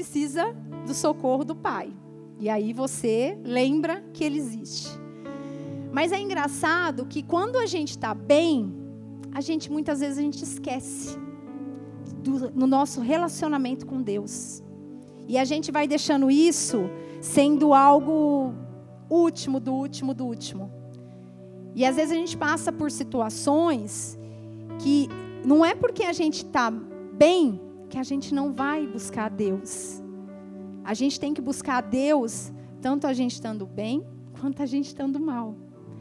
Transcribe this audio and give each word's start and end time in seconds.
precisa 0.00 0.56
do 0.86 0.94
socorro 0.94 1.44
do 1.44 1.54
Pai. 1.54 1.92
E 2.38 2.48
aí 2.48 2.72
você 2.72 3.38
lembra 3.44 4.02
que 4.14 4.24
ele 4.24 4.38
existe. 4.38 4.88
Mas 5.92 6.10
é 6.10 6.18
engraçado 6.18 7.04
que 7.04 7.22
quando 7.22 7.56
a 7.56 7.66
gente 7.66 7.90
está 7.90 8.14
bem, 8.14 8.74
a 9.30 9.42
gente 9.42 9.70
muitas 9.70 10.00
vezes 10.00 10.16
a 10.16 10.22
gente 10.22 10.42
esquece 10.42 11.18
do, 12.24 12.50
no 12.50 12.66
nosso 12.66 13.02
relacionamento 13.02 13.84
com 13.84 14.00
Deus. 14.00 14.62
E 15.28 15.36
a 15.36 15.44
gente 15.44 15.70
vai 15.70 15.86
deixando 15.86 16.30
isso 16.30 16.88
sendo 17.20 17.74
algo 17.74 18.54
último, 19.10 19.60
do 19.60 19.74
último, 19.74 20.14
do 20.14 20.24
último. 20.24 20.72
E 21.74 21.84
às 21.84 21.96
vezes 21.96 22.12
a 22.12 22.16
gente 22.16 22.38
passa 22.38 22.72
por 22.72 22.90
situações 22.90 24.18
que 24.78 25.10
não 25.44 25.62
é 25.62 25.74
porque 25.74 26.04
a 26.04 26.14
gente 26.14 26.46
está 26.46 26.70
bem 26.70 27.60
que 27.90 27.98
a 27.98 28.02
gente 28.02 28.32
não 28.32 28.54
vai 28.54 28.86
buscar 28.86 29.28
Deus. 29.28 30.00
A 30.82 30.94
gente 30.94 31.20
tem 31.20 31.34
que 31.34 31.42
buscar 31.42 31.82
Deus, 31.82 32.52
tanto 32.80 33.06
a 33.06 33.12
gente 33.12 33.32
estando 33.32 33.66
bem, 33.66 34.06
quanto 34.40 34.62
a 34.62 34.66
gente 34.66 34.86
estando 34.86 35.20
mal. 35.20 35.54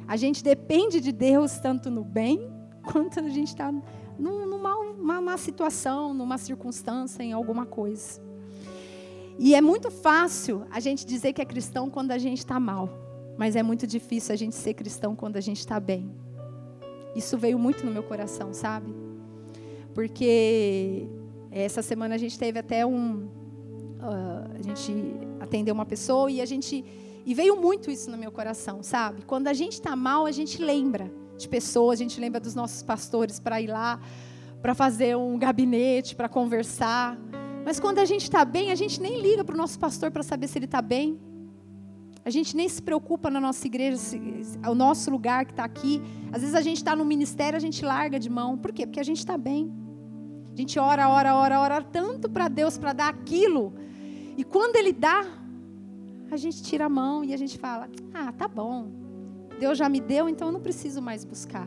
A 0.07 0.15
gente 0.15 0.43
depende 0.43 1.01
de 1.01 1.11
Deus 1.11 1.59
tanto 1.59 1.91
no 1.91 2.03
bem, 2.03 2.49
quanto 2.89 3.19
a 3.19 3.27
gente 3.27 3.49
está 3.49 3.73
numa 4.17 5.21
má 5.21 5.37
situação, 5.37 6.13
numa 6.13 6.37
circunstância, 6.37 7.23
em 7.23 7.33
alguma 7.33 7.65
coisa. 7.65 8.21
E 9.37 9.55
é 9.55 9.61
muito 9.61 9.89
fácil 9.89 10.65
a 10.69 10.79
gente 10.79 11.05
dizer 11.05 11.33
que 11.33 11.41
é 11.41 11.45
cristão 11.45 11.89
quando 11.89 12.11
a 12.11 12.17
gente 12.17 12.39
está 12.39 12.59
mal, 12.59 12.89
mas 13.37 13.55
é 13.55 13.63
muito 13.63 13.87
difícil 13.87 14.33
a 14.33 14.37
gente 14.37 14.55
ser 14.55 14.73
cristão 14.73 15.15
quando 15.15 15.37
a 15.37 15.41
gente 15.41 15.59
está 15.59 15.79
bem. 15.79 16.11
Isso 17.15 17.37
veio 17.37 17.57
muito 17.57 17.85
no 17.85 17.91
meu 17.91 18.03
coração, 18.03 18.53
sabe? 18.53 18.93
Porque 19.93 21.07
essa 21.51 21.81
semana 21.81 22.15
a 22.15 22.17
gente 22.17 22.37
teve 22.37 22.59
até 22.59 22.85
um. 22.85 23.27
Uh, 23.99 24.57
a 24.57 24.61
gente 24.61 24.93
atendeu 25.39 25.73
uma 25.73 25.85
pessoa 25.85 26.29
e 26.31 26.41
a 26.41 26.45
gente. 26.45 26.83
E 27.25 27.33
veio 27.33 27.59
muito 27.59 27.91
isso 27.91 28.09
no 28.09 28.17
meu 28.17 28.31
coração, 28.31 28.81
sabe? 28.81 29.23
Quando 29.23 29.47
a 29.47 29.53
gente 29.53 29.73
está 29.73 29.95
mal, 29.95 30.25
a 30.25 30.31
gente 30.31 30.61
lembra 30.61 31.11
de 31.37 31.47
pessoas, 31.47 31.99
a 31.99 32.03
gente 32.03 32.19
lembra 32.19 32.39
dos 32.39 32.55
nossos 32.55 32.81
pastores 32.81 33.39
para 33.39 33.61
ir 33.61 33.67
lá, 33.67 33.99
para 34.61 34.73
fazer 34.73 35.15
um 35.15 35.37
gabinete, 35.37 36.15
para 36.15 36.27
conversar. 36.29 37.17
Mas 37.65 37.79
quando 37.79 37.99
a 37.99 38.05
gente 38.05 38.23
está 38.23 38.43
bem, 38.45 38.71
a 38.71 38.75
gente 38.75 39.01
nem 39.01 39.21
liga 39.21 39.43
para 39.43 39.53
o 39.53 39.57
nosso 39.57 39.77
pastor 39.77 40.11
para 40.11 40.23
saber 40.23 40.47
se 40.47 40.57
ele 40.57 40.65
está 40.65 40.81
bem. 40.81 41.19
A 42.25 42.29
gente 42.29 42.55
nem 42.55 42.67
se 42.67 42.81
preocupa 42.81 43.29
na 43.29 43.39
nossa 43.39 43.65
igreja, 43.65 43.97
o 44.69 44.75
nosso 44.75 45.09
lugar 45.09 45.45
que 45.45 45.51
está 45.51 45.63
aqui. 45.63 46.01
Às 46.31 46.41
vezes 46.41 46.55
a 46.55 46.61
gente 46.61 46.77
está 46.77 46.95
no 46.95 47.05
ministério, 47.05 47.57
a 47.57 47.59
gente 47.59 47.83
larga 47.83 48.19
de 48.19 48.29
mão. 48.29 48.57
Por 48.57 48.71
quê? 48.71 48.85
Porque 48.85 48.99
a 48.99 49.03
gente 49.03 49.19
está 49.19 49.37
bem. 49.37 49.71
A 50.59 50.61
gente 50.61 50.77
ora, 50.77 51.07
ora, 51.07 51.37
ora, 51.37 51.61
ora 51.61 51.81
tanto 51.81 52.29
para 52.29 52.49
Deus 52.49 52.77
para 52.77 52.91
dar 52.91 53.07
aquilo. 53.07 53.71
E 54.35 54.43
quando 54.43 54.75
Ele 54.75 54.91
dá, 54.91 55.25
a 56.29 56.35
gente 56.35 56.61
tira 56.61 56.87
a 56.87 56.89
mão 56.89 57.23
e 57.23 57.33
a 57.33 57.37
gente 57.37 57.57
fala: 57.57 57.87
Ah, 58.13 58.33
tá 58.33 58.45
bom. 58.45 58.91
Deus 59.57 59.77
já 59.77 59.87
me 59.87 60.01
deu, 60.01 60.27
então 60.27 60.49
eu 60.49 60.51
não 60.51 60.59
preciso 60.59 61.01
mais 61.01 61.23
buscar. 61.23 61.65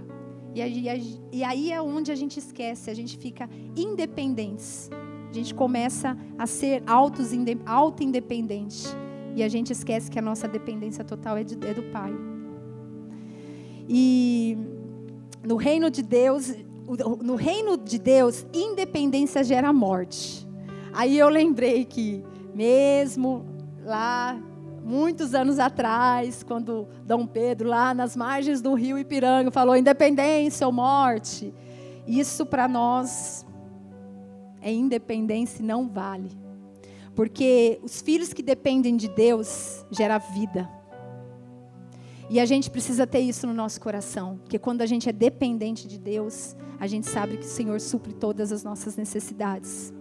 E 0.55 0.61
aí, 0.61 1.73
é 1.73 1.81
onde 1.81 2.13
a 2.13 2.15
gente 2.15 2.39
esquece, 2.39 2.91
a 2.91 2.95
gente 2.95 3.17
fica 3.17 3.49
independentes. 3.75 4.91
A 5.31 5.33
gente 5.33 5.55
começa 5.55 6.15
a 6.39 6.47
ser 6.47 6.83
auto-independente. 6.85 8.89
E 9.35 9.43
a 9.43 9.49
gente 9.49 9.73
esquece 9.73 10.11
que 10.11 10.19
a 10.19 10.23
nossa 10.23 10.47
dependência 10.47 11.03
total 11.03 11.39
é, 11.39 11.45
de, 11.45 11.55
é 11.67 11.73
do 11.73 11.85
Pai. 11.85 12.13
E 13.89 14.59
no 15.43 15.57
reino 15.57 15.91
de 15.91 16.03
Deus, 16.03 16.55
no 17.23 17.37
reino 17.37 17.77
de 17.77 17.99
Deus, 17.99 18.47
independência 18.53 19.43
gera 19.43 19.73
morte. 19.73 20.47
Aí 20.93 21.19
eu 21.19 21.29
lembrei 21.29 21.85
que 21.85 22.25
mesmo 22.55 23.47
lá 23.85 24.39
muitos 24.85 25.35
anos 25.35 25.59
atrás, 25.59 26.43
quando 26.43 26.87
Dom 27.05 27.27
Pedro 27.27 27.69
lá 27.69 27.95
nas 27.95 28.17
margens 28.17 28.61
do 28.61 28.75
rio 28.75 28.99
Ipiranga 28.99 29.51
falou 29.51 29.77
independência 29.77 30.67
ou 30.67 30.73
morte, 30.73 31.55
isso 32.07 32.45
para 32.45 32.67
nós 32.67 33.47
é 34.61 34.73
independência 34.73 35.63
e 35.63 35.67
não 35.67 35.89
vale. 35.89 36.31
Porque 37.15 37.81
os 37.83 38.01
filhos 38.01 38.33
que 38.33 38.43
dependem 38.43 38.97
de 38.97 39.09
Deus 39.09 39.85
gera 39.91 40.19
vida. 40.19 40.69
E 42.31 42.41
a 42.41 42.47
gente 42.47 42.71
precisa 42.71 43.07
ter 43.07 43.21
isso 43.21 43.47
no 43.47 43.55
nosso 43.55 43.81
coração, 43.81 44.39
porque 44.43 44.59
quando 44.59 44.83
a 44.83 44.87
gente 44.87 45.09
é 45.09 45.13
dependente 45.13 45.87
de 45.87 45.99
Deus, 45.99 46.57
a 46.79 46.87
gente 46.87 47.09
sabe 47.09 47.37
que 47.37 47.45
o 47.45 47.49
Senhor 47.49 47.81
supre 47.81 48.13
todas 48.13 48.53
as 48.53 48.65
nossas 48.65 48.97
necessidades. 48.97 49.93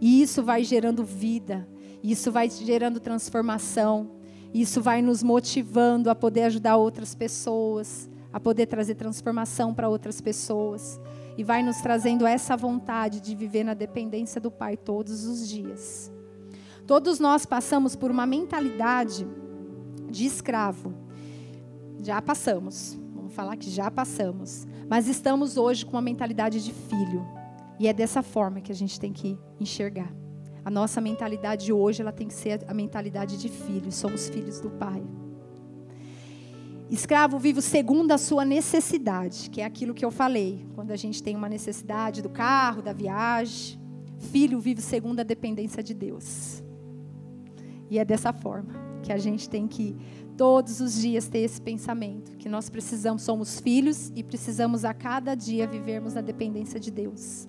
E 0.00 0.22
isso 0.22 0.42
vai 0.42 0.64
gerando 0.64 1.04
vida, 1.04 1.68
isso 2.02 2.32
vai 2.32 2.48
gerando 2.50 3.00
transformação, 3.00 4.10
isso 4.52 4.80
vai 4.82 5.00
nos 5.00 5.22
motivando 5.22 6.10
a 6.10 6.14
poder 6.14 6.42
ajudar 6.44 6.76
outras 6.76 7.14
pessoas, 7.14 8.10
a 8.32 8.40
poder 8.40 8.66
trazer 8.66 8.94
transformação 8.94 9.74
para 9.74 9.88
outras 9.88 10.20
pessoas, 10.20 11.00
e 11.36 11.44
vai 11.44 11.62
nos 11.62 11.80
trazendo 11.80 12.26
essa 12.26 12.56
vontade 12.56 13.20
de 13.20 13.34
viver 13.34 13.64
na 13.64 13.74
dependência 13.74 14.40
do 14.40 14.50
Pai 14.50 14.76
todos 14.76 15.24
os 15.24 15.48
dias. 15.48 16.12
Todos 16.86 17.18
nós 17.18 17.46
passamos 17.46 17.94
por 17.94 18.10
uma 18.10 18.26
mentalidade 18.26 19.26
de 20.10 20.26
escravo. 20.26 20.92
Já 22.02 22.20
passamos. 22.20 22.98
Vamos 23.14 23.32
falar 23.32 23.56
que 23.56 23.70
já 23.70 23.88
passamos. 23.90 24.66
Mas 24.90 25.06
estamos 25.06 25.56
hoje 25.56 25.86
com 25.86 25.92
uma 25.92 26.02
mentalidade 26.02 26.62
de 26.62 26.72
filho. 26.72 27.24
E 27.78 27.86
é 27.86 27.92
dessa 27.92 28.22
forma 28.22 28.60
que 28.60 28.72
a 28.72 28.74
gente 28.74 28.98
tem 28.98 29.12
que 29.12 29.38
enxergar. 29.60 30.12
A 30.64 30.70
nossa 30.70 31.00
mentalidade 31.00 31.72
hoje 31.72 32.02
ela 32.02 32.12
tem 32.12 32.26
que 32.26 32.34
ser 32.34 32.64
a 32.66 32.74
mentalidade 32.74 33.38
de 33.38 33.48
filho. 33.48 33.92
Somos 33.92 34.28
filhos 34.28 34.60
do 34.60 34.68
Pai. 34.70 35.02
Escravo 36.90 37.38
vive 37.38 37.62
segundo 37.62 38.12
a 38.12 38.18
sua 38.18 38.44
necessidade, 38.44 39.48
que 39.48 39.60
é 39.60 39.64
aquilo 39.64 39.94
que 39.94 40.04
eu 40.04 40.10
falei. 40.10 40.66
Quando 40.74 40.90
a 40.90 40.96
gente 40.96 41.22
tem 41.22 41.36
uma 41.36 41.48
necessidade 41.48 42.20
do 42.20 42.28
carro, 42.28 42.82
da 42.82 42.92
viagem. 42.92 43.80
Filho 44.18 44.58
vive 44.58 44.82
segundo 44.82 45.20
a 45.20 45.22
dependência 45.22 45.82
de 45.82 45.94
Deus. 45.94 46.62
E 47.88 47.98
é 47.98 48.04
dessa 48.04 48.32
forma 48.32 48.74
que 49.02 49.12
a 49.12 49.18
gente 49.18 49.48
tem 49.48 49.66
que 49.66 49.96
todos 50.36 50.80
os 50.80 51.00
dias 51.00 51.28
ter 51.28 51.40
esse 51.40 51.60
pensamento, 51.60 52.36
que 52.36 52.48
nós 52.48 52.68
precisamos, 52.68 53.22
somos 53.22 53.60
filhos 53.60 54.12
e 54.14 54.22
precisamos 54.22 54.84
a 54.84 54.92
cada 54.92 55.34
dia 55.34 55.66
vivermos 55.66 56.14
na 56.14 56.20
dependência 56.20 56.80
de 56.80 56.90
Deus. 56.90 57.46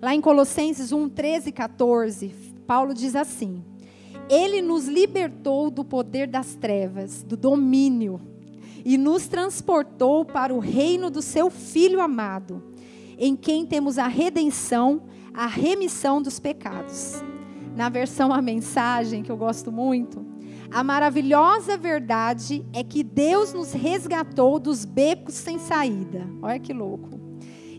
Lá 0.00 0.14
em 0.14 0.20
Colossenses 0.20 0.92
1, 0.92 1.08
13 1.08 1.48
e 1.48 1.52
14, 1.52 2.34
Paulo 2.66 2.94
diz 2.94 3.14
assim: 3.16 3.62
Ele 4.28 4.62
nos 4.62 4.86
libertou 4.86 5.70
do 5.70 5.84
poder 5.84 6.26
das 6.26 6.54
trevas, 6.54 7.22
do 7.22 7.36
domínio, 7.36 8.20
e 8.84 8.96
nos 8.96 9.28
transportou 9.28 10.24
para 10.24 10.54
o 10.54 10.58
reino 10.58 11.10
do 11.10 11.20
seu 11.20 11.50
Filho 11.50 12.00
amado, 12.00 12.62
em 13.18 13.36
quem 13.36 13.66
temos 13.66 13.98
a 13.98 14.06
redenção, 14.08 15.02
a 15.34 15.46
remissão 15.46 16.22
dos 16.22 16.38
pecados 16.38 17.22
na 17.74 17.88
versão 17.88 18.32
A 18.32 18.42
Mensagem, 18.42 19.22
que 19.22 19.30
eu 19.30 19.36
gosto 19.36 19.70
muito, 19.70 20.24
a 20.72 20.84
maravilhosa 20.84 21.76
verdade 21.76 22.64
é 22.72 22.84
que 22.84 23.02
Deus 23.02 23.52
nos 23.52 23.72
resgatou 23.72 24.58
dos 24.60 24.84
becos 24.84 25.34
sem 25.34 25.58
saída. 25.58 26.28
Olha 26.40 26.60
que 26.60 26.72
louco. 26.72 27.08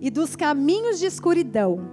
E 0.02 0.10
dos 0.10 0.36
caminhos 0.36 1.00
de 1.00 1.06
escuridão. 1.06 1.90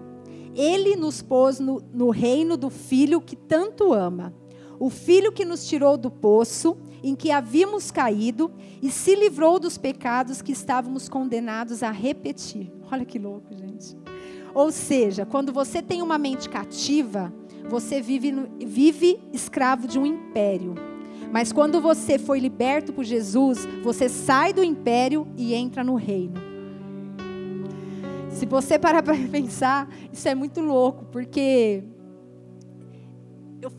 Ele 0.54 0.96
nos 0.96 1.22
pôs 1.22 1.60
no, 1.60 1.80
no 1.92 2.10
reino 2.10 2.56
do 2.56 2.68
Filho 2.68 3.20
que 3.20 3.36
tanto 3.36 3.92
ama. 3.92 4.34
O 4.80 4.90
Filho 4.90 5.30
que 5.30 5.44
nos 5.44 5.68
tirou 5.68 5.96
do 5.96 6.10
poço 6.10 6.76
em 7.02 7.14
que 7.14 7.30
havíamos 7.30 7.92
caído 7.92 8.50
e 8.82 8.90
se 8.90 9.14
livrou 9.14 9.60
dos 9.60 9.78
pecados 9.78 10.42
que 10.42 10.50
estávamos 10.50 11.08
condenados 11.08 11.82
a 11.84 11.92
repetir. 11.92 12.72
Olha 12.90 13.04
que 13.04 13.20
louco, 13.20 13.54
gente. 13.54 13.96
Ou 14.52 14.72
seja, 14.72 15.24
quando 15.24 15.52
você 15.52 15.80
tem 15.80 16.02
uma 16.02 16.18
mente 16.18 16.48
cativa, 16.48 17.32
você 17.68 18.00
vive, 18.00 18.32
vive 18.64 19.20
escravo 19.32 19.86
de 19.86 19.98
um 19.98 20.06
império. 20.06 20.87
Mas 21.32 21.52
quando 21.52 21.80
você 21.80 22.18
foi 22.18 22.40
liberto 22.40 22.92
por 22.92 23.04
Jesus, 23.04 23.66
você 23.82 24.08
sai 24.08 24.52
do 24.52 24.64
império 24.64 25.26
e 25.36 25.54
entra 25.54 25.84
no 25.84 25.94
reino. 25.94 26.34
Se 28.30 28.46
você 28.46 28.78
parar 28.78 29.02
para 29.02 29.16
pensar, 29.30 29.88
isso 30.12 30.28
é 30.28 30.34
muito 30.34 30.60
louco, 30.60 31.04
porque 31.06 31.82
eu 33.60 33.72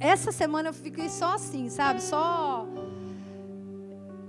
essa 0.00 0.32
semana 0.32 0.70
eu 0.70 0.74
fiquei 0.74 1.08
só 1.08 1.34
assim, 1.34 1.68
sabe? 1.68 2.02
Só 2.02 2.66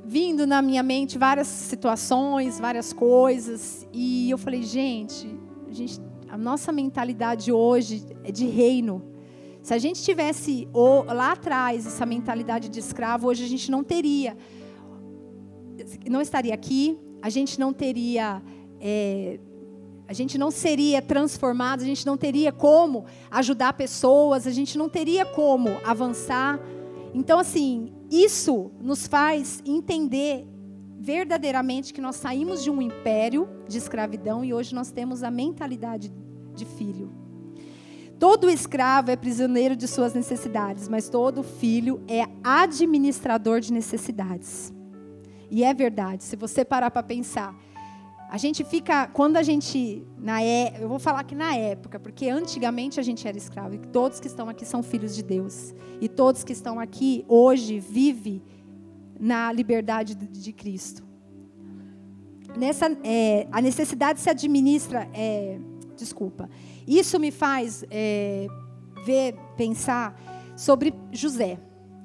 vindo 0.06 0.46
na 0.46 0.62
minha 0.62 0.84
mente 0.84 1.18
várias 1.18 1.48
situações, 1.48 2.60
várias 2.60 2.92
coisas, 2.94 3.88
e 3.94 4.30
eu 4.30 4.38
falei, 4.38 4.62
gente, 4.62 5.28
a 5.70 5.74
gente 5.74 6.00
a 6.32 6.38
nossa 6.38 6.72
mentalidade 6.72 7.52
hoje 7.52 8.06
é 8.24 8.32
de 8.32 8.46
reino. 8.46 9.04
Se 9.62 9.74
a 9.74 9.78
gente 9.78 10.02
tivesse 10.02 10.68
lá 11.08 11.34
atrás 11.34 11.86
essa 11.86 12.06
mentalidade 12.06 12.68
de 12.68 12.80
escravo, 12.80 13.28
hoje 13.28 13.44
a 13.44 13.48
gente 13.48 13.70
não 13.70 13.84
teria, 13.84 14.36
não 16.10 16.20
estaria 16.20 16.54
aqui, 16.54 16.98
a 17.22 17.30
gente 17.30 17.60
não 17.60 17.72
teria, 17.72 18.42
é, 18.80 19.40
a 20.08 20.14
gente 20.14 20.38
não 20.38 20.50
seria 20.50 21.00
transformado, 21.00 21.82
a 21.82 21.86
gente 21.86 22.06
não 22.08 22.18
teria 22.18 22.52
como 22.52 23.06
ajudar 23.30 23.74
pessoas, 23.74 24.48
a 24.48 24.52
gente 24.52 24.78
não 24.78 24.90
teria 24.90 25.26
como 25.26 25.70
avançar. 25.86 26.60
Então, 27.14 27.38
assim, 27.38 27.94
isso 28.10 28.72
nos 28.82 29.06
faz 29.06 29.62
entender 29.64 30.48
verdadeiramente 31.00 31.94
que 31.94 32.02
nós 32.02 32.16
saímos 32.16 32.64
de 32.64 32.72
um 32.72 32.82
império 32.82 33.48
de 33.68 33.78
escravidão 33.78 34.44
e 34.44 34.54
hoje 34.54 34.74
nós 34.74 34.92
temos 34.92 35.22
a 35.22 35.30
mentalidade 35.30 36.12
de 36.56 36.66
filho. 36.66 37.21
Todo 38.22 38.52
escravo 38.52 39.10
é 39.10 39.16
prisioneiro 39.16 39.76
de 39.76 39.88
suas 39.88 40.14
necessidades, 40.14 40.88
mas 40.88 41.10
todo 41.10 41.42
filho 41.42 42.04
é 42.08 42.28
administrador 42.44 43.60
de 43.60 43.74
necessidades. 43.74 44.72
E 45.50 45.64
é 45.64 45.74
verdade, 45.74 46.24
se 46.24 46.36
você 46.36 46.64
parar 46.64 46.92
para 46.92 47.02
pensar, 47.02 47.60
a 48.30 48.38
gente 48.38 48.64
fica, 48.64 49.08
quando 49.08 49.38
a 49.38 49.42
gente, 49.42 50.06
na 50.20 50.40
é, 50.44 50.78
eu 50.80 50.88
vou 50.88 51.00
falar 51.00 51.24
que 51.24 51.34
na 51.34 51.56
época, 51.56 52.00
porque 52.00 52.30
antigamente 52.30 53.00
a 53.00 53.04
gente 53.04 53.28
era 53.28 53.36
escravo, 53.36 53.74
e 53.74 53.80
todos 53.80 54.20
que 54.20 54.28
estão 54.28 54.48
aqui 54.48 54.66
são 54.66 54.84
filhos 54.84 55.16
de 55.16 55.24
Deus. 55.24 55.74
E 56.00 56.08
todos 56.08 56.44
que 56.44 56.54
estão 56.54 56.80
aqui 56.80 57.26
hoje 57.28 57.80
vivem 57.80 58.40
na 59.20 59.52
liberdade 59.52 60.14
de, 60.14 60.54
Cristo. 60.54 61.04
Nessa, 62.56 62.86
é, 63.04 63.48
a 63.52 63.60
necessidade 63.60 64.20
se 64.20 64.30
administra, 64.30 65.10
é, 65.12 65.58
desculpa. 65.98 66.48
Isso 66.92 67.18
me 67.18 67.32
faz 67.32 67.86
é, 67.90 68.48
ver, 69.06 69.34
pensar 69.56 70.14
sobre 70.58 70.94
José. 71.10 71.58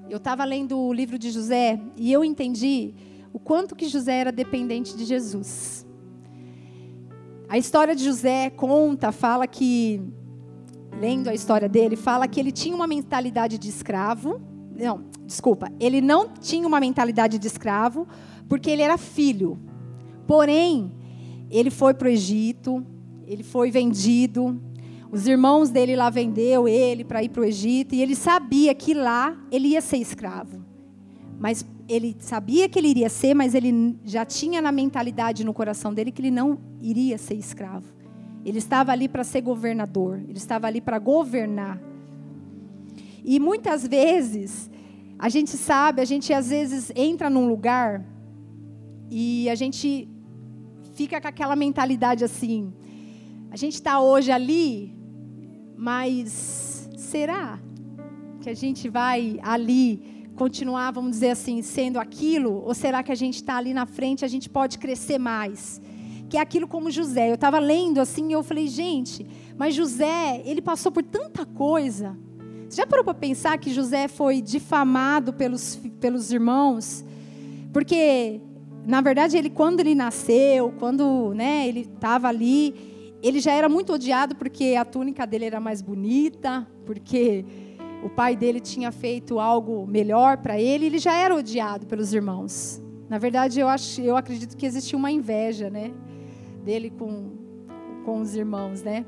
Eu 0.09 0.19
estava 0.19 0.44
lendo 0.44 0.79
o 0.79 0.93
livro 0.93 1.19
de 1.19 1.33
José 1.33 1.81
e 1.97 2.12
eu 2.12 2.25
entendi 2.25 2.94
o 3.33 3.38
quanto 3.41 3.75
que 3.75 3.88
José 3.88 4.21
era 4.21 4.31
dependente 4.31 4.97
de 4.97 5.05
Jesus. 5.05 5.85
A 7.49 7.59
história 7.59 7.97
de 7.97 8.05
José 8.05 8.49
conta, 8.50 9.11
fala 9.11 9.49
que, 9.49 10.00
lendo 11.00 11.31
a 11.31 11.35
história 11.35 11.69
dele, 11.69 11.97
fala 11.97 12.29
que 12.29 12.38
ele 12.38 12.53
tinha 12.53 12.77
uma 12.77 12.87
mentalidade 12.87 13.59
de 13.59 13.69
escravo. 13.69 14.41
Não, 14.79 15.03
desculpa, 15.27 15.69
ele 15.81 16.00
não 16.00 16.29
tinha 16.29 16.65
uma 16.65 16.79
mentalidade 16.79 17.41
de 17.41 17.47
escravo, 17.49 18.06
porque 18.49 18.71
ele 18.71 18.83
era 18.83 18.97
filho. 18.97 19.59
Porém, 20.29 20.93
ele 21.50 21.71
foi 21.71 21.93
para 21.93 22.06
o 22.06 22.09
Egito, 22.09 22.87
ele 23.27 23.43
foi 23.43 23.73
vendido. 23.73 24.61
Os 25.16 25.26
irmãos 25.26 25.70
dele 25.70 25.96
lá 25.96 26.10
vendeu 26.10 26.68
ele 26.68 27.02
para 27.02 27.22
ir 27.22 27.30
para 27.30 27.40
o 27.40 27.44
Egito 27.46 27.94
e 27.94 28.02
ele 28.02 28.14
sabia 28.14 28.74
que 28.74 28.92
lá 28.92 29.34
ele 29.50 29.68
ia 29.68 29.80
ser 29.80 29.96
escravo. 29.96 30.62
Mas 31.40 31.64
ele 31.88 32.14
sabia 32.20 32.68
que 32.68 32.78
ele 32.78 32.88
iria 32.88 33.08
ser, 33.08 33.32
mas 33.32 33.54
ele 33.54 33.96
já 34.04 34.26
tinha 34.26 34.60
na 34.60 34.70
mentalidade, 34.70 35.42
no 35.42 35.54
coração 35.54 35.94
dele, 35.94 36.12
que 36.12 36.20
ele 36.20 36.30
não 36.30 36.58
iria 36.82 37.16
ser 37.16 37.32
escravo. 37.32 37.86
Ele 38.44 38.58
estava 38.58 38.92
ali 38.92 39.08
para 39.08 39.24
ser 39.24 39.40
governador, 39.40 40.20
ele 40.28 40.36
estava 40.36 40.66
ali 40.66 40.82
para 40.82 40.98
governar. 40.98 41.80
E 43.24 43.40
muitas 43.40 43.86
vezes, 43.86 44.70
a 45.18 45.30
gente 45.30 45.56
sabe, 45.56 46.02
a 46.02 46.04
gente 46.04 46.30
às 46.30 46.50
vezes 46.50 46.92
entra 46.94 47.30
num 47.30 47.48
lugar 47.48 48.04
e 49.10 49.48
a 49.48 49.54
gente 49.54 50.06
fica 50.92 51.18
com 51.22 51.28
aquela 51.28 51.56
mentalidade 51.56 52.22
assim: 52.22 52.70
a 53.50 53.56
gente 53.56 53.76
está 53.76 53.98
hoje 53.98 54.30
ali, 54.30 54.95
mas 55.76 56.88
será 56.96 57.58
que 58.40 58.49
a 58.49 58.55
gente 58.55 58.88
vai 58.88 59.38
ali 59.43 60.17
continuar, 60.34 60.90
vamos 60.90 61.12
dizer 61.12 61.31
assim, 61.31 61.62
sendo 61.62 61.99
aquilo? 61.99 62.62
Ou 62.64 62.75
será 62.75 63.02
que 63.02 63.12
a 63.12 63.14
gente 63.14 63.37
está 63.37 63.56
ali 63.56 63.75
na 63.75 63.87
frente, 63.87 64.25
a 64.25 64.28
gente 64.28 64.49
pode 64.49 64.78
crescer 64.78 65.19
mais? 65.19 65.81
Que 66.28 66.37
é 66.37 66.40
aquilo 66.40 66.67
como 66.67 66.90
José. 66.90 67.31
Eu 67.31 67.34
estava 67.34 67.58
lendo 67.58 68.00
assim 68.00 68.28
e 68.31 68.32
eu 68.32 68.43
falei, 68.43 68.67
gente, 68.67 69.26
mas 69.56 69.75
José, 69.75 70.43
ele 70.44 70.62
passou 70.62 70.93
por 70.93 71.02
tanta 71.02 71.44
coisa. 71.44 72.17
Você 72.69 72.76
já 72.76 72.87
parou 72.87 73.05
para 73.05 73.14
pensar 73.14 73.56
que 73.58 73.73
José 73.73 74.08
foi 74.08 74.40
difamado 74.40 75.32
pelos, 75.32 75.76
pelos 76.00 76.32
irmãos? 76.32 77.05
Porque, 77.73 78.40
na 78.87 79.00
verdade, 79.00 79.37
ele 79.37 79.50
quando 79.50 79.81
ele 79.81 79.94
nasceu, 79.94 80.73
quando 80.78 81.32
né, 81.34 81.69
ele 81.69 81.81
estava 81.81 82.28
ali, 82.28 82.95
ele 83.22 83.40
já 83.40 83.52
era 83.52 83.68
muito 83.68 83.92
odiado 83.92 84.34
porque 84.36 84.74
a 84.78 84.84
túnica 84.84 85.26
dele 85.26 85.46
era 85.46 85.60
mais 85.60 85.80
bonita, 85.80 86.66
porque 86.84 87.44
o 88.02 88.10
pai 88.10 88.36
dele 88.36 88.60
tinha 88.60 88.92
feito 88.92 89.40
algo 89.40 89.86
melhor 89.86 90.38
para 90.38 90.60
ele, 90.60 90.86
ele 90.86 90.98
já 90.98 91.14
era 91.14 91.34
odiado 91.34 91.86
pelos 91.86 92.12
irmãos. 92.12 92.82
Na 93.08 93.18
verdade, 93.18 93.60
eu, 93.60 93.68
acho, 93.68 94.00
eu 94.00 94.16
acredito 94.16 94.56
que 94.56 94.66
existia 94.66 94.98
uma 94.98 95.10
inveja, 95.10 95.70
né, 95.70 95.92
dele 96.64 96.90
com, 96.90 97.30
com 98.04 98.20
os 98.20 98.34
irmãos, 98.34 98.82
né? 98.82 99.04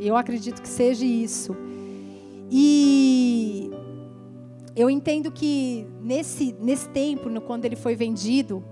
Eu 0.00 0.16
acredito 0.16 0.62
que 0.62 0.68
seja 0.68 1.04
isso. 1.04 1.54
E 2.50 3.70
eu 4.74 4.88
entendo 4.88 5.30
que 5.30 5.86
nesse, 6.00 6.54
nesse 6.58 6.88
tempo, 6.88 7.28
quando 7.42 7.66
ele 7.66 7.76
foi 7.76 7.94
vendido, 7.94 8.64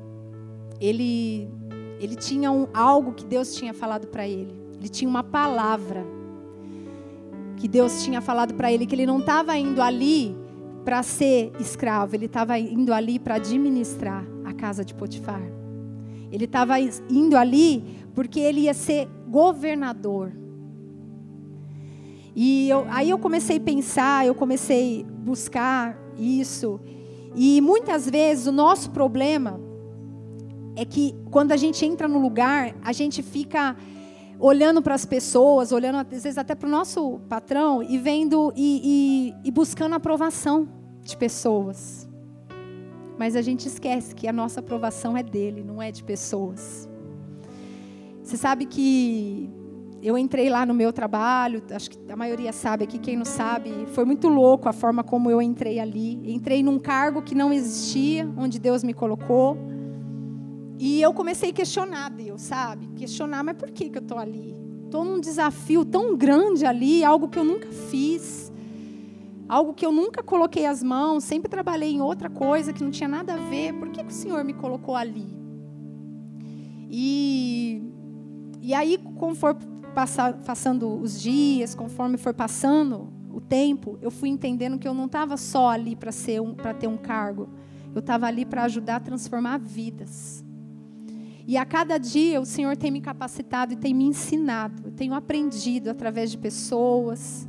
ele, 0.80 1.48
ele 2.00 2.16
tinha 2.16 2.50
um, 2.50 2.66
algo 2.72 3.12
que 3.12 3.24
Deus 3.24 3.54
tinha 3.54 3.74
falado 3.74 4.06
para 4.06 4.26
ele. 4.26 4.54
Ele 4.78 4.88
tinha 4.88 5.08
uma 5.08 5.22
palavra 5.22 6.06
que 7.56 7.66
Deus 7.66 8.02
tinha 8.02 8.20
falado 8.20 8.54
para 8.54 8.72
ele 8.72 8.86
que 8.86 8.94
ele 8.94 9.06
não 9.06 9.18
estava 9.18 9.56
indo 9.56 9.82
ali 9.82 10.36
para 10.84 11.02
ser 11.02 11.52
escravo, 11.58 12.14
ele 12.14 12.26
estava 12.26 12.58
indo 12.58 12.94
ali 12.94 13.18
para 13.18 13.34
administrar 13.34 14.24
a 14.44 14.54
casa 14.54 14.84
de 14.84 14.94
Potifar. 14.94 15.42
Ele 16.30 16.44
estava 16.44 16.78
indo 16.80 17.36
ali 17.36 17.84
porque 18.14 18.38
ele 18.38 18.60
ia 18.62 18.74
ser 18.74 19.08
governador. 19.28 20.32
E 22.34 22.70
eu, 22.70 22.86
aí 22.88 23.10
eu 23.10 23.18
comecei 23.18 23.56
a 23.56 23.60
pensar, 23.60 24.26
eu 24.26 24.34
comecei 24.34 25.04
a 25.06 25.12
buscar 25.24 25.98
isso. 26.16 26.80
E 27.34 27.60
muitas 27.60 28.08
vezes 28.08 28.46
o 28.46 28.52
nosso 28.52 28.90
problema 28.90 29.67
é 30.78 30.84
que 30.84 31.12
quando 31.28 31.50
a 31.50 31.56
gente 31.56 31.84
entra 31.84 32.06
no 32.06 32.20
lugar, 32.20 32.72
a 32.84 32.92
gente 32.92 33.20
fica 33.20 33.76
olhando 34.38 34.80
para 34.80 34.94
as 34.94 35.04
pessoas, 35.04 35.72
olhando 35.72 35.96
às 35.96 36.06
vezes 36.08 36.38
até 36.38 36.54
para 36.54 36.68
o 36.68 36.70
nosso 36.70 37.18
patrão 37.28 37.82
e 37.82 37.98
vendo 37.98 38.52
e, 38.54 39.34
e, 39.44 39.48
e 39.48 39.50
buscando 39.50 39.96
aprovação 39.96 40.68
de 41.02 41.16
pessoas. 41.16 42.08
Mas 43.18 43.34
a 43.34 43.42
gente 43.42 43.66
esquece 43.66 44.14
que 44.14 44.28
a 44.28 44.32
nossa 44.32 44.60
aprovação 44.60 45.16
é 45.16 45.22
dele, 45.22 45.64
não 45.64 45.82
é 45.82 45.90
de 45.90 46.04
pessoas. 46.04 46.88
Você 48.22 48.36
sabe 48.36 48.64
que 48.64 49.50
eu 50.00 50.16
entrei 50.16 50.48
lá 50.48 50.64
no 50.64 50.72
meu 50.72 50.92
trabalho, 50.92 51.60
acho 51.72 51.90
que 51.90 51.98
a 52.12 52.14
maioria 52.14 52.52
sabe 52.52 52.84
aqui, 52.84 53.00
quem 53.00 53.16
não 53.16 53.24
sabe, 53.24 53.72
foi 53.88 54.04
muito 54.04 54.28
louco 54.28 54.68
a 54.68 54.72
forma 54.72 55.02
como 55.02 55.28
eu 55.28 55.42
entrei 55.42 55.80
ali. 55.80 56.20
Entrei 56.32 56.62
num 56.62 56.78
cargo 56.78 57.20
que 57.20 57.34
não 57.34 57.52
existia, 57.52 58.30
onde 58.36 58.60
Deus 58.60 58.84
me 58.84 58.94
colocou. 58.94 59.58
E 60.78 61.02
eu 61.02 61.12
comecei 61.12 61.50
a 61.50 61.52
questionar 61.52 62.08
Deus, 62.08 62.42
sabe? 62.42 62.86
Questionar, 62.96 63.42
mas 63.42 63.56
por 63.56 63.70
que, 63.70 63.90
que 63.90 63.98
eu 63.98 64.02
estou 64.02 64.16
ali? 64.16 64.56
Estou 64.84 65.04
num 65.04 65.20
desafio 65.20 65.84
tão 65.84 66.16
grande 66.16 66.64
ali, 66.64 67.04
algo 67.04 67.28
que 67.28 67.38
eu 67.38 67.44
nunca 67.44 67.68
fiz, 67.90 68.52
algo 69.48 69.74
que 69.74 69.84
eu 69.84 69.90
nunca 69.90 70.22
coloquei 70.22 70.66
as 70.66 70.82
mãos, 70.82 71.24
sempre 71.24 71.48
trabalhei 71.48 71.90
em 71.90 72.00
outra 72.00 72.30
coisa 72.30 72.72
que 72.72 72.82
não 72.82 72.92
tinha 72.92 73.08
nada 73.08 73.34
a 73.34 73.36
ver. 73.36 73.74
Por 73.74 73.88
que, 73.88 74.04
que 74.04 74.10
o 74.10 74.14
Senhor 74.14 74.44
me 74.44 74.52
colocou 74.52 74.94
ali? 74.94 75.26
E, 76.88 77.82
e 78.62 78.72
aí, 78.72 78.98
conforme 79.16 79.60
passando 80.44 80.88
os 80.88 81.20
dias, 81.20 81.74
conforme 81.74 82.16
for 82.16 82.32
passando 82.32 83.12
o 83.32 83.40
tempo, 83.40 83.98
eu 84.00 84.12
fui 84.12 84.28
entendendo 84.28 84.78
que 84.78 84.86
eu 84.86 84.94
não 84.94 85.06
estava 85.06 85.36
só 85.36 85.70
ali 85.70 85.96
para 85.96 86.10
um, 86.40 86.54
ter 86.78 86.86
um 86.86 86.96
cargo. 86.96 87.48
Eu 87.92 87.98
estava 87.98 88.26
ali 88.26 88.44
para 88.44 88.62
ajudar 88.62 88.96
a 88.96 89.00
transformar 89.00 89.58
vidas. 89.58 90.44
E 91.48 91.56
a 91.56 91.64
cada 91.64 91.96
dia 91.96 92.38
o 92.38 92.44
Senhor 92.44 92.76
tem 92.76 92.90
me 92.90 93.00
capacitado 93.00 93.72
e 93.72 93.76
tem 93.76 93.94
me 93.94 94.04
ensinado. 94.04 94.82
Eu 94.84 94.90
tenho 94.90 95.14
aprendido 95.14 95.88
através 95.88 96.30
de 96.30 96.36
pessoas, 96.36 97.48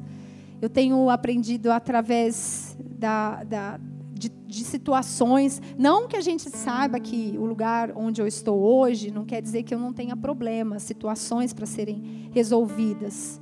eu 0.61 0.69
tenho 0.69 1.09
aprendido 1.09 1.69
através 1.69 2.77
da, 2.79 3.43
da 3.43 3.77
de, 4.13 4.29
de, 4.29 4.63
situações. 4.63 5.61
Não 5.77 6.07
que 6.07 6.15
a 6.15 6.21
gente 6.21 6.49
saiba 6.49 6.97
que 6.97 7.35
o 7.37 7.43
lugar 7.43 7.91
onde 7.93 8.21
eu 8.21 8.25
estou 8.25 8.57
hoje 8.57 9.11
não 9.11 9.25
quer 9.25 9.41
dizer 9.41 9.63
que 9.63 9.75
eu 9.75 9.79
não 9.79 9.91
tenha 9.91 10.15
problemas, 10.15 10.83
situações 10.83 11.51
para 11.53 11.65
serem 11.65 12.29
resolvidas. 12.31 13.41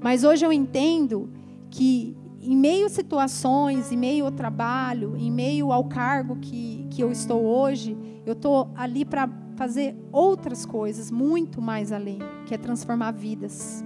Mas 0.00 0.24
hoje 0.24 0.44
eu 0.44 0.52
entendo 0.52 1.30
que 1.70 2.16
em 2.40 2.56
meio 2.56 2.86
a 2.86 2.88
situações, 2.88 3.92
em 3.92 3.96
meio 3.96 4.24
ao 4.24 4.32
trabalho, 4.32 5.16
em 5.16 5.30
meio 5.30 5.70
ao 5.70 5.84
cargo 5.84 6.34
que, 6.40 6.88
que 6.90 7.04
eu 7.04 7.12
estou 7.12 7.44
hoje, 7.44 7.96
eu 8.26 8.32
estou 8.32 8.68
ali 8.74 9.04
para 9.04 9.28
fazer 9.56 9.96
outras 10.10 10.64
coisas 10.64 11.10
muito 11.10 11.60
mais 11.60 11.92
além, 11.92 12.18
que 12.46 12.54
é 12.54 12.58
transformar 12.58 13.12
vidas, 13.12 13.84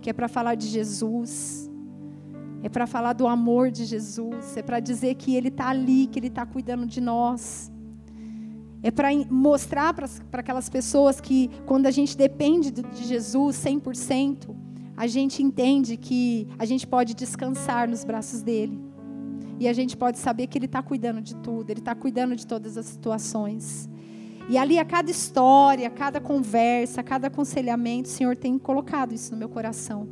que 0.00 0.10
é 0.10 0.12
para 0.12 0.28
falar 0.28 0.54
de 0.54 0.66
Jesus, 0.66 1.70
é 2.62 2.68
para 2.68 2.86
falar 2.86 3.12
do 3.12 3.26
amor 3.26 3.70
de 3.70 3.84
Jesus, 3.84 4.56
é 4.56 4.62
para 4.62 4.80
dizer 4.80 5.14
que 5.14 5.36
Ele 5.36 5.48
está 5.48 5.68
ali, 5.68 6.06
que 6.06 6.18
Ele 6.18 6.26
está 6.28 6.44
cuidando 6.44 6.86
de 6.86 7.00
nós. 7.00 7.70
É 8.82 8.90
para 8.90 9.08
mostrar 9.28 9.92
para 9.92 10.06
aquelas 10.40 10.68
pessoas 10.68 11.20
que 11.20 11.50
quando 11.66 11.86
a 11.86 11.90
gente 11.90 12.16
depende 12.16 12.70
de 12.70 13.04
Jesus 13.04 13.56
100%, 13.56 14.54
a 14.96 15.06
gente 15.06 15.42
entende 15.42 15.96
que 15.96 16.48
a 16.58 16.64
gente 16.64 16.86
pode 16.86 17.14
descansar 17.14 17.88
nos 17.88 18.04
braços 18.04 18.42
dele. 18.42 18.80
E 19.60 19.66
a 19.66 19.72
gente 19.72 19.96
pode 19.96 20.18
saber 20.18 20.46
que 20.46 20.56
ele 20.56 20.66
está 20.66 20.82
cuidando 20.82 21.20
de 21.20 21.34
tudo, 21.36 21.70
ele 21.70 21.80
está 21.80 21.94
cuidando 21.94 22.36
de 22.36 22.46
todas 22.46 22.76
as 22.76 22.86
situações. 22.86 23.88
E 24.48 24.56
ali 24.56 24.78
a 24.78 24.84
cada 24.84 25.10
história, 25.10 25.86
a 25.86 25.90
cada 25.90 26.20
conversa, 26.20 27.02
a 27.02 27.04
cada 27.04 27.26
aconselhamento, 27.26 28.08
o 28.08 28.12
Senhor 28.12 28.34
tem 28.34 28.58
colocado 28.58 29.12
isso 29.12 29.32
no 29.32 29.38
meu 29.38 29.48
coração. 29.48 30.08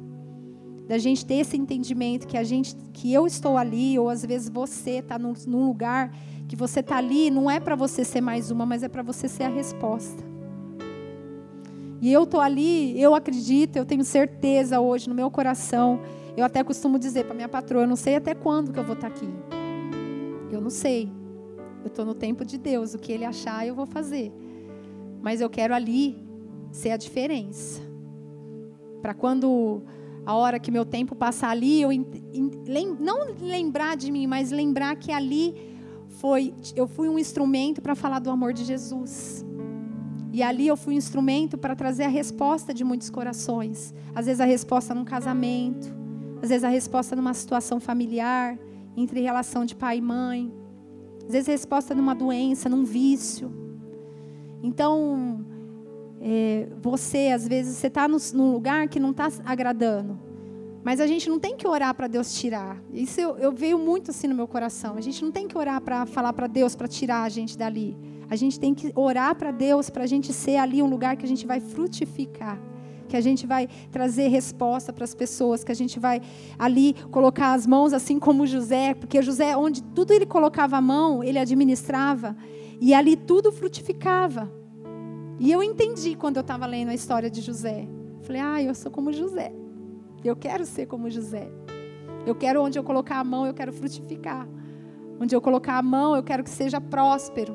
Da 0.86 0.98
gente 0.98 1.24
ter 1.24 1.36
esse 1.36 1.56
entendimento 1.56 2.26
que 2.26 2.36
a 2.36 2.44
gente, 2.44 2.76
que 2.92 3.12
eu 3.12 3.26
estou 3.26 3.56
ali, 3.56 3.98
ou 3.98 4.10
às 4.10 4.24
vezes 4.24 4.50
você 4.50 4.98
está 4.98 5.18
num, 5.18 5.32
num 5.46 5.66
lugar 5.66 6.12
que 6.46 6.54
você 6.54 6.80
está 6.80 6.98
ali, 6.98 7.30
não 7.30 7.50
é 7.50 7.58
para 7.58 7.74
você 7.74 8.04
ser 8.04 8.20
mais 8.20 8.50
uma, 8.50 8.66
mas 8.66 8.82
é 8.82 8.88
para 8.88 9.02
você 9.02 9.26
ser 9.26 9.44
a 9.44 9.48
resposta. 9.48 10.22
E 12.00 12.12
eu 12.12 12.24
estou 12.24 12.40
ali, 12.40 13.00
eu 13.00 13.14
acredito, 13.14 13.76
eu 13.76 13.86
tenho 13.86 14.04
certeza 14.04 14.80
hoje 14.80 15.08
no 15.08 15.14
meu 15.14 15.30
coração. 15.30 16.00
Eu 16.36 16.44
até 16.44 16.62
costumo 16.62 16.98
dizer 16.98 17.24
para 17.24 17.34
minha 17.34 17.48
patroa, 17.48 17.84
eu 17.84 17.88
não 17.88 17.96
sei 17.96 18.16
até 18.16 18.34
quando 18.34 18.70
que 18.70 18.78
eu 18.78 18.84
vou 18.84 18.94
estar 18.94 19.08
tá 19.08 19.16
aqui. 19.16 19.28
Eu 20.52 20.60
não 20.60 20.70
sei. 20.70 21.10
Eu 21.86 21.88
estou 21.88 22.04
no 22.04 22.16
tempo 22.16 22.44
de 22.44 22.58
Deus. 22.58 22.94
O 22.94 22.98
que 22.98 23.12
Ele 23.12 23.24
achar, 23.24 23.64
eu 23.64 23.72
vou 23.72 23.86
fazer. 23.86 24.32
Mas 25.22 25.40
eu 25.40 25.48
quero 25.48 25.72
ali 25.72 26.20
ser 26.72 26.90
a 26.90 26.96
diferença. 26.96 27.80
Para 29.00 29.14
quando 29.14 29.82
a 30.24 30.34
hora 30.34 30.58
que 30.58 30.68
meu 30.68 30.84
tempo 30.84 31.14
passar 31.14 31.50
ali, 31.50 31.82
eu 31.82 31.90
não 32.98 33.36
lembrar 33.40 33.96
de 33.96 34.10
mim, 34.10 34.26
mas 34.26 34.50
lembrar 34.50 34.96
que 34.96 35.12
ali 35.12 35.54
foi, 36.08 36.52
eu 36.74 36.88
fui 36.88 37.08
um 37.08 37.20
instrumento 37.20 37.80
para 37.80 37.94
falar 37.94 38.18
do 38.18 38.30
amor 38.30 38.52
de 38.52 38.64
Jesus. 38.64 39.46
E 40.32 40.42
ali 40.42 40.66
eu 40.66 40.76
fui 40.76 40.94
um 40.94 40.98
instrumento 40.98 41.56
para 41.56 41.76
trazer 41.76 42.02
a 42.02 42.08
resposta 42.08 42.74
de 42.74 42.82
muitos 42.82 43.10
corações. 43.10 43.94
Às 44.12 44.26
vezes 44.26 44.40
a 44.40 44.44
resposta 44.44 44.92
num 44.92 45.04
casamento, 45.04 45.86
às 46.42 46.48
vezes 46.48 46.64
a 46.64 46.68
resposta 46.68 47.14
numa 47.14 47.32
situação 47.32 47.78
familiar, 47.78 48.58
entre 48.96 49.20
relação 49.20 49.64
de 49.64 49.76
pai 49.76 49.98
e 49.98 50.02
mãe. 50.02 50.65
Às 51.26 51.33
vezes 51.33 51.49
resposta 51.49 51.95
numa 51.95 52.14
doença, 52.14 52.68
num 52.68 52.85
vício. 52.85 53.52
Então, 54.62 55.45
é, 56.21 56.68
você, 56.80 57.30
às 57.35 57.47
vezes, 57.47 57.76
você 57.76 57.88
está 57.88 58.06
num 58.09 58.52
lugar 58.52 58.88
que 58.88 58.99
não 58.99 59.11
está 59.11 59.28
agradando. 59.45 60.18
Mas 60.85 61.00
a 61.00 61.06
gente 61.06 61.28
não 61.28 61.38
tem 61.38 61.56
que 61.56 61.66
orar 61.66 61.92
para 61.95 62.06
Deus 62.06 62.33
tirar. 62.35 62.80
Isso 62.92 63.21
eu, 63.21 63.37
eu, 63.38 63.52
veio 63.52 63.76
muito 63.76 64.12
assim 64.12 64.28
no 64.28 64.35
meu 64.37 64.47
coração. 64.47 64.95
A 64.97 65.00
gente 65.00 65.25
não 65.25 65.33
tem 65.33 65.49
que 65.49 65.59
orar 65.59 65.80
para 65.80 66.06
falar 66.06 66.33
para 66.33 66.47
Deus 66.47 66.76
para 66.76 66.87
tirar 66.87 67.25
a 67.25 67.28
gente 67.28 67.59
dali. 67.59 67.97
A 68.30 68.37
gente 68.37 68.59
tem 68.59 68.73
que 68.73 68.92
orar 68.95 69.35
para 69.35 69.50
Deus 69.50 69.90
para 69.90 70.04
a 70.04 70.06
gente 70.06 70.33
ser 70.33 70.56
ali 70.59 70.80
um 70.80 70.88
lugar 70.88 71.16
que 71.16 71.25
a 71.25 71.28
gente 71.28 71.45
vai 71.45 71.59
frutificar 71.59 72.61
que 73.06 73.16
a 73.16 73.20
gente 73.20 73.46
vai 73.46 73.68
trazer 73.90 74.28
resposta 74.28 74.92
para 74.92 75.04
as 75.04 75.14
pessoas, 75.14 75.64
que 75.64 75.72
a 75.72 75.75
gente 75.75 75.98
vai 75.98 76.20
ali 76.58 76.94
colocar 77.10 77.52
as 77.52 77.66
mãos 77.66 77.92
assim 77.92 78.18
como 78.18 78.46
José, 78.46 78.94
porque 78.94 79.22
José, 79.22 79.56
onde 79.56 79.82
tudo 79.82 80.12
ele 80.12 80.26
colocava 80.26 80.76
a 80.76 80.80
mão, 80.80 81.22
ele 81.22 81.38
administrava, 81.38 82.36
e 82.80 82.92
ali 82.92 83.16
tudo 83.16 83.50
frutificava. 83.52 84.50
E 85.38 85.52
eu 85.52 85.62
entendi 85.62 86.14
quando 86.14 86.36
eu 86.36 86.42
estava 86.42 86.66
lendo 86.66 86.90
a 86.90 86.94
história 86.94 87.30
de 87.30 87.40
José. 87.40 87.86
Falei, 88.22 88.40
ah, 88.40 88.62
eu 88.62 88.75
sou 88.75 88.90
como 88.90 89.12
José. 89.12 89.52
Eu 90.25 90.34
quero 90.34 90.64
ser 90.64 90.86
como 90.86 91.10
José. 91.10 91.48
Eu 92.26 92.34
quero 92.34 92.62
onde 92.62 92.78
eu 92.78 92.82
colocar 92.82 93.18
a 93.18 93.25
mão, 93.25 93.46
eu 93.46 93.54
quero 93.54 93.72
frutificar. 93.72 94.48
Onde 95.20 95.34
eu 95.34 95.40
colocar 95.40 95.78
a 95.78 95.82
mão, 95.82 96.16
eu 96.16 96.22
quero 96.22 96.42
que 96.42 96.50
seja 96.50 96.80
próspero. 96.80 97.54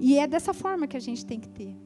E 0.00 0.18
é 0.18 0.26
dessa 0.26 0.54
forma 0.54 0.86
que 0.86 0.96
a 0.96 1.00
gente 1.00 1.24
tem 1.26 1.38
que 1.38 1.48
ter. 1.48 1.76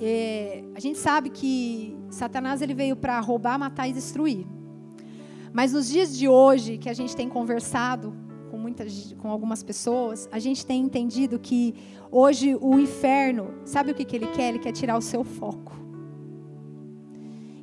É, 0.00 0.64
a 0.74 0.80
gente 0.80 0.98
sabe 0.98 1.28
que 1.28 1.94
Satanás 2.10 2.62
ele 2.62 2.72
veio 2.72 2.96
para 2.96 3.20
roubar, 3.20 3.58
matar 3.58 3.86
e 3.86 3.92
destruir. 3.92 4.46
Mas 5.52 5.72
nos 5.72 5.88
dias 5.88 6.16
de 6.16 6.26
hoje, 6.26 6.78
que 6.78 6.88
a 6.88 6.94
gente 6.94 7.14
tem 7.14 7.28
conversado 7.28 8.14
com, 8.50 8.56
muitas, 8.56 9.14
com 9.18 9.28
algumas 9.28 9.62
pessoas, 9.62 10.28
a 10.32 10.38
gente 10.38 10.64
tem 10.64 10.82
entendido 10.82 11.38
que 11.38 11.74
hoje 12.10 12.56
o 12.60 12.78
inferno, 12.78 13.54
sabe 13.64 13.92
o 13.92 13.94
que, 13.94 14.04
que 14.04 14.16
ele 14.16 14.28
quer? 14.28 14.48
Ele 14.48 14.58
quer 14.58 14.72
tirar 14.72 14.96
o 14.96 15.02
seu 15.02 15.22
foco. 15.22 15.78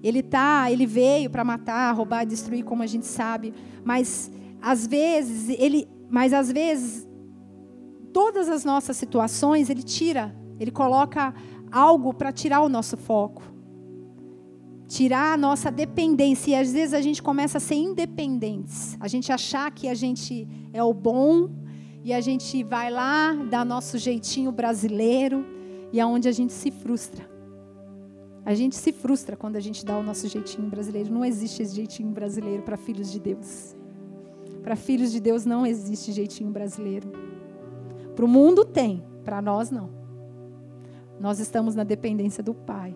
Ele 0.04 0.22
tá, 0.22 0.72
ele 0.72 0.86
veio 0.86 1.30
para 1.30 1.44
matar, 1.44 1.92
roubar, 1.94 2.26
destruir, 2.26 2.64
como 2.64 2.84
a 2.84 2.88
gente 2.88 3.06
sabe, 3.06 3.54
mas 3.84 4.32
às 4.62 4.86
vezes 4.86 5.50
ele, 5.60 5.88
mas 6.10 6.34
às 6.34 6.52
vezes 6.52 7.08
todas 8.14 8.48
as 8.48 8.64
nossas 8.64 8.96
situações 8.96 9.70
ele 9.70 9.84
tira, 9.84 10.36
ele 10.60 10.72
coloca 10.72 11.34
algo 11.72 12.14
para 12.14 12.32
tirar 12.32 12.62
o 12.62 12.70
nosso 12.70 12.98
foco, 12.98 13.44
tirar 14.88 15.34
a 15.34 15.38
nossa 15.38 15.72
dependência. 15.72 16.52
E 16.52 16.56
às 16.56 16.72
vezes 16.72 16.94
a 16.94 17.02
gente 17.02 17.22
começa 17.22 17.58
a 17.58 17.62
ser 17.62 17.76
independentes, 17.76 18.98
a 19.00 19.08
gente 19.08 19.32
achar 19.32 19.72
que 19.72 19.88
a 19.88 19.94
gente 19.94 20.48
é 20.74 20.84
o 20.84 20.94
bom 20.94 21.50
e 22.04 22.14
a 22.14 22.22
gente 22.22 22.64
vai 22.64 22.90
lá, 22.90 23.34
dá 23.50 23.66
nosso 23.66 23.98
jeitinho 23.98 24.52
brasileiro 24.52 25.46
e 25.92 26.00
aonde 26.00 26.28
é 26.28 26.32
a 26.32 26.34
gente 26.34 26.54
se 26.54 26.72
frustra. 26.72 27.30
A 28.46 28.54
gente 28.54 28.78
se 28.78 28.94
frustra 28.94 29.36
quando 29.36 29.58
a 29.58 29.60
gente 29.60 29.84
dá 29.84 29.98
o 29.98 30.04
nosso 30.04 30.26
jeitinho 30.30 30.70
brasileiro. 30.70 31.14
Não 31.14 31.26
existe 31.26 31.62
esse 31.62 31.76
jeitinho 31.76 32.12
brasileiro 32.12 32.64
para 32.64 32.78
filhos 32.78 33.12
de 33.12 33.20
Deus. 33.20 33.76
Para 34.64 34.76
filhos 34.78 35.12
de 35.12 35.20
Deus 35.20 35.44
não 35.44 35.66
existe 35.66 36.14
jeitinho 36.14 36.50
brasileiro. 36.50 37.12
Para 38.16 38.24
o 38.24 38.28
mundo 38.28 38.64
tem, 38.64 39.04
para 39.26 39.42
nós 39.42 39.70
não. 39.70 39.97
Nós 41.20 41.40
estamos 41.40 41.76
na 41.76 41.84
dependência 41.84 42.44
do 42.44 42.54
Pai. 42.54 42.96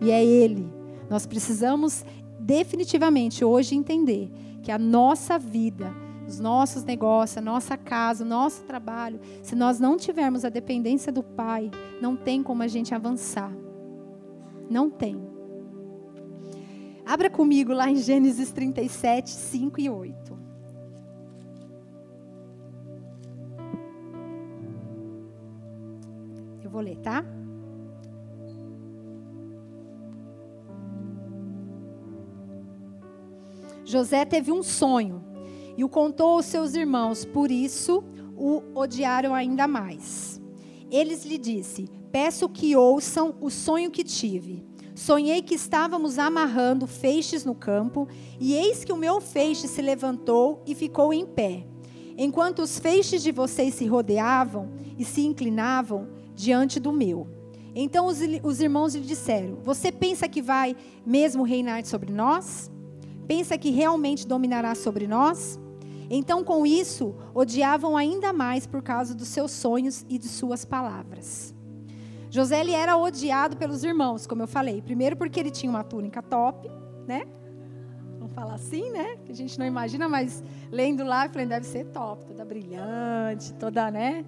E 0.00 0.10
é 0.10 0.24
Ele. 0.24 0.70
Nós 1.08 1.26
precisamos 1.26 2.04
definitivamente 2.38 3.44
hoje 3.44 3.74
entender 3.74 4.30
que 4.62 4.70
a 4.70 4.78
nossa 4.78 5.38
vida, 5.38 5.92
os 6.26 6.38
nossos 6.38 6.84
negócios, 6.84 7.38
a 7.38 7.40
nossa 7.40 7.76
casa, 7.76 8.24
o 8.24 8.28
nosso 8.28 8.62
trabalho, 8.64 9.20
se 9.42 9.54
nós 9.54 9.80
não 9.80 9.96
tivermos 9.96 10.44
a 10.44 10.48
dependência 10.48 11.10
do 11.10 11.22
Pai, 11.22 11.70
não 12.00 12.16
tem 12.16 12.42
como 12.42 12.62
a 12.62 12.68
gente 12.68 12.94
avançar. 12.94 13.52
Não 14.68 14.90
tem. 14.90 15.16
Abra 17.06 17.30
comigo 17.30 17.72
lá 17.72 17.90
em 17.90 17.96
Gênesis 17.96 18.52
37, 18.52 19.30
5 19.30 19.80
e 19.80 19.88
8. 19.88 20.38
Eu 26.62 26.70
vou 26.70 26.82
ler, 26.82 26.98
tá? 26.98 27.24
José 33.88 34.26
teve 34.26 34.52
um 34.52 34.62
sonho 34.62 35.24
e 35.74 35.82
o 35.82 35.88
contou 35.88 36.32
aos 36.34 36.44
seus 36.44 36.74
irmãos, 36.74 37.24
por 37.24 37.50
isso 37.50 38.04
o 38.36 38.62
odiaram 38.74 39.34
ainda 39.34 39.66
mais. 39.66 40.38
Eles 40.90 41.24
lhe 41.24 41.38
disse: 41.38 41.88
Peço 42.12 42.50
que 42.50 42.76
ouçam 42.76 43.36
o 43.40 43.48
sonho 43.48 43.90
que 43.90 44.04
tive. 44.04 44.62
Sonhei 44.94 45.40
que 45.40 45.54
estávamos 45.54 46.18
amarrando 46.18 46.86
feixes 46.86 47.46
no 47.46 47.54
campo, 47.54 48.06
e 48.38 48.52
eis 48.52 48.84
que 48.84 48.92
o 48.92 48.96
meu 48.96 49.22
feixe 49.22 49.66
se 49.66 49.80
levantou 49.80 50.62
e 50.66 50.74
ficou 50.74 51.10
em 51.14 51.24
pé, 51.24 51.64
enquanto 52.18 52.60
os 52.60 52.78
feixes 52.78 53.22
de 53.22 53.32
vocês 53.32 53.72
se 53.72 53.86
rodeavam 53.86 54.68
e 54.98 55.04
se 55.04 55.22
inclinavam 55.22 56.08
diante 56.34 56.78
do 56.78 56.92
meu. 56.92 57.26
Então 57.74 58.04
os, 58.04 58.18
os 58.42 58.60
irmãos 58.60 58.94
lhe 58.94 59.00
disseram: 59.00 59.56
Você 59.62 59.90
pensa 59.90 60.28
que 60.28 60.42
vai 60.42 60.76
mesmo 61.06 61.42
reinar 61.42 61.86
sobre 61.86 62.12
nós? 62.12 62.70
Pensa 63.28 63.58
que 63.58 63.68
realmente 63.70 64.26
dominará 64.26 64.74
sobre 64.74 65.06
nós? 65.06 65.60
Então, 66.10 66.42
com 66.42 66.64
isso, 66.64 67.14
odiavam 67.34 67.94
ainda 67.94 68.32
mais 68.32 68.66
por 68.66 68.82
causa 68.82 69.14
dos 69.14 69.28
seus 69.28 69.50
sonhos 69.50 70.06
e 70.08 70.18
de 70.18 70.26
suas 70.26 70.64
palavras. 70.64 71.54
José 72.30 72.60
ele 72.60 72.72
era 72.72 72.96
odiado 72.96 73.58
pelos 73.58 73.84
irmãos, 73.84 74.26
como 74.26 74.42
eu 74.42 74.48
falei. 74.48 74.80
Primeiro 74.80 75.14
porque 75.14 75.38
ele 75.38 75.50
tinha 75.50 75.68
uma 75.68 75.84
túnica 75.84 76.22
top, 76.22 76.70
né? 77.06 77.26
Vamos 78.18 78.32
falar 78.32 78.54
assim, 78.54 78.90
né? 78.90 79.16
Que 79.26 79.32
a 79.32 79.34
gente 79.34 79.58
não 79.58 79.66
imagina, 79.66 80.08
mas 80.08 80.42
lendo 80.72 81.04
lá, 81.04 81.26
eu 81.26 81.30
falei, 81.30 81.46
deve 81.46 81.66
ser 81.66 81.84
top, 81.86 82.24
toda 82.24 82.46
brilhante, 82.46 83.52
toda, 83.54 83.90
né? 83.90 84.24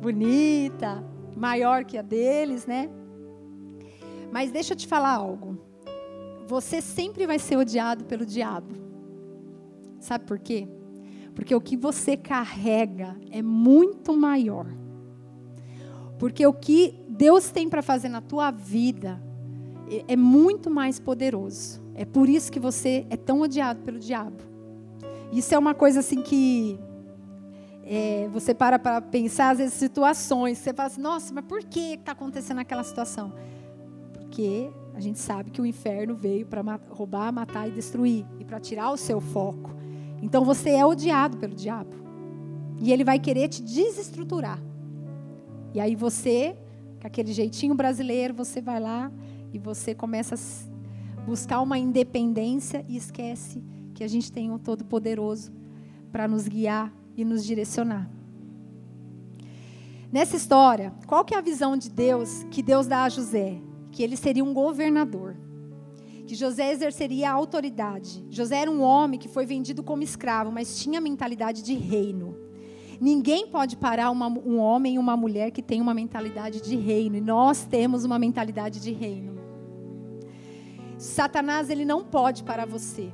Bonita, 0.00 1.04
maior 1.36 1.84
que 1.84 1.98
a 1.98 2.02
deles, 2.02 2.66
né? 2.66 2.88
Mas 4.32 4.50
deixa 4.50 4.72
eu 4.72 4.76
te 4.76 4.86
falar 4.86 5.12
algo 5.12 5.67
você 6.48 6.80
sempre 6.80 7.26
vai 7.26 7.38
ser 7.38 7.56
odiado 7.58 8.06
pelo 8.06 8.24
diabo. 8.24 8.74
Sabe 10.00 10.24
por 10.24 10.38
quê? 10.38 10.66
Porque 11.34 11.54
o 11.54 11.60
que 11.60 11.76
você 11.76 12.16
carrega 12.16 13.14
é 13.30 13.42
muito 13.42 14.16
maior. 14.16 14.66
Porque 16.18 16.44
o 16.46 16.52
que 16.54 16.98
Deus 17.06 17.50
tem 17.50 17.68
para 17.68 17.82
fazer 17.82 18.08
na 18.08 18.22
tua 18.22 18.50
vida 18.50 19.22
é, 19.90 20.14
é 20.14 20.16
muito 20.16 20.70
mais 20.70 20.98
poderoso. 20.98 21.82
É 21.94 22.06
por 22.06 22.30
isso 22.30 22.50
que 22.50 22.58
você 22.58 23.06
é 23.10 23.16
tão 23.16 23.42
odiado 23.42 23.82
pelo 23.82 23.98
diabo. 23.98 24.42
Isso 25.30 25.54
é 25.54 25.58
uma 25.58 25.74
coisa 25.74 26.00
assim 26.00 26.22
que 26.22 26.80
é, 27.84 28.26
você 28.32 28.54
para 28.54 28.78
para 28.78 29.02
pensar, 29.02 29.50
às 29.50 29.58
vezes, 29.58 29.74
situações. 29.74 30.56
Você 30.56 30.72
fala 30.72 30.86
assim, 30.86 31.00
nossa, 31.02 31.34
mas 31.34 31.44
por 31.44 31.62
que 31.62 31.94
está 31.94 32.12
acontecendo 32.12 32.58
aquela 32.58 32.82
situação? 32.82 33.34
Porque 34.14 34.70
a 34.98 35.00
gente 35.00 35.20
sabe 35.20 35.52
que 35.52 35.62
o 35.62 35.64
inferno 35.64 36.16
veio 36.16 36.44
para 36.44 36.60
roubar, 36.90 37.32
matar 37.32 37.68
e 37.68 37.70
destruir 37.70 38.26
e 38.40 38.44
para 38.44 38.58
tirar 38.58 38.90
o 38.90 38.96
seu 38.96 39.20
foco. 39.20 39.70
Então 40.20 40.44
você 40.44 40.70
é 40.70 40.84
odiado 40.84 41.36
pelo 41.36 41.54
diabo. 41.54 41.94
E 42.80 42.92
ele 42.92 43.04
vai 43.04 43.20
querer 43.20 43.46
te 43.46 43.62
desestruturar. 43.62 44.60
E 45.72 45.78
aí 45.78 45.94
você, 45.94 46.56
com 47.00 47.06
aquele 47.06 47.32
jeitinho 47.32 47.76
brasileiro, 47.76 48.34
você 48.34 48.60
vai 48.60 48.80
lá 48.80 49.12
e 49.52 49.58
você 49.60 49.94
começa 49.94 50.34
a 50.34 51.20
buscar 51.20 51.60
uma 51.60 51.78
independência 51.78 52.84
e 52.88 52.96
esquece 52.96 53.62
que 53.94 54.02
a 54.02 54.08
gente 54.08 54.32
tem 54.32 54.50
um 54.50 54.58
Todo-Poderoso 54.58 55.52
para 56.10 56.26
nos 56.26 56.48
guiar 56.48 56.92
e 57.16 57.24
nos 57.24 57.44
direcionar. 57.44 58.10
Nessa 60.10 60.34
história, 60.34 60.92
qual 61.06 61.24
que 61.24 61.36
é 61.36 61.38
a 61.38 61.40
visão 61.40 61.76
de 61.76 61.88
Deus 61.88 62.42
que 62.50 62.64
Deus 62.64 62.88
dá 62.88 63.04
a 63.04 63.08
José? 63.08 63.67
Que 63.98 64.04
ele 64.04 64.16
seria 64.16 64.44
um 64.44 64.54
governador. 64.54 65.36
Que 66.24 66.36
José 66.36 66.70
exerceria 66.70 67.30
a 67.30 67.32
autoridade. 67.32 68.24
José 68.30 68.58
era 68.58 68.70
um 68.70 68.80
homem 68.80 69.18
que 69.18 69.26
foi 69.26 69.44
vendido 69.44 69.82
como 69.82 70.04
escravo, 70.04 70.52
mas 70.52 70.78
tinha 70.78 71.00
mentalidade 71.00 71.64
de 71.64 71.74
reino. 71.74 72.38
Ninguém 73.00 73.48
pode 73.48 73.76
parar 73.76 74.12
uma, 74.12 74.28
um 74.28 74.56
homem 74.56 74.94
e 74.94 74.98
uma 75.00 75.16
mulher 75.16 75.50
que 75.50 75.60
tem 75.60 75.80
uma 75.80 75.92
mentalidade 75.92 76.60
de 76.60 76.76
reino. 76.76 77.16
E 77.16 77.20
nós 77.20 77.64
temos 77.64 78.04
uma 78.04 78.20
mentalidade 78.20 78.78
de 78.78 78.92
reino. 78.92 79.36
Satanás 80.96 81.68
ele 81.68 81.84
não 81.84 82.04
pode 82.04 82.44
parar 82.44 82.68
você. 82.68 83.12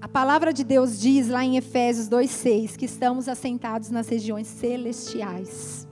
A 0.00 0.08
palavra 0.08 0.54
de 0.54 0.64
Deus 0.64 0.98
diz 0.98 1.28
lá 1.28 1.44
em 1.44 1.58
Efésios 1.58 2.08
2:6 2.08 2.78
que 2.78 2.86
estamos 2.86 3.28
assentados 3.28 3.90
nas 3.90 4.08
regiões 4.08 4.46
celestiais. 4.46 5.86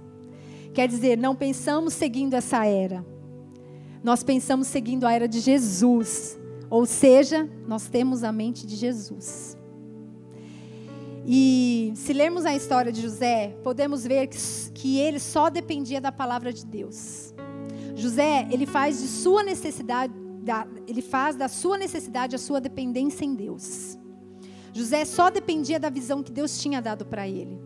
Quer 0.73 0.89
dizer, 0.89 1.19
não 1.19 1.37
pensamos 1.37 1.93
seguindo 1.93 2.33
essa 2.33 2.65
era. 2.65 3.12
Nós 4.02 4.23
pensamos 4.23 4.66
seguindo 4.66 5.06
a 5.06 5.12
era 5.12 5.28
de 5.28 5.40
Jesus. 5.40 6.38
Ou 6.68 6.87
seja, 6.87 7.49
nós 7.66 7.88
temos 7.88 8.25
a 8.25 8.32
mente 8.32 8.66
de 8.66 8.76
Jesus. 8.76 9.56
E 11.26 11.92
se 11.94 12.12
lermos 12.12 12.44
a 12.44 12.54
história 12.54 12.90
de 12.90 13.00
José, 13.00 13.56
podemos 13.62 14.04
ver 14.04 14.26
que, 14.26 14.38
que 14.75 14.99
ele 14.99 15.21
só 15.21 15.49
dependia 15.49 16.00
da 16.00 16.11
palavra 16.11 16.52
de 16.52 16.66
Deus. 16.66 17.32
José, 17.94 18.49
ele 18.50 18.66
faz 18.66 19.00
de 19.00 19.06
sua 19.06 19.44
necessidade, 19.44 20.12
da, 20.42 20.66
ele 20.88 21.02
faz 21.02 21.37
da 21.37 21.47
sua 21.47 21.78
necessidade 21.78 22.35
a 22.35 22.38
sua 22.38 22.61
dependência 22.61 23.25
em 23.25 23.35
Deus. 23.35 23.99
José 24.73 25.04
só 25.04 25.30
dependia 25.30 25.78
da 25.78 25.90
visão 25.90 26.23
que 26.23 26.32
Deus 26.32 26.59
tinha 26.59 26.80
dado 26.80 27.04
para 27.04 27.28
ele. 27.28 27.61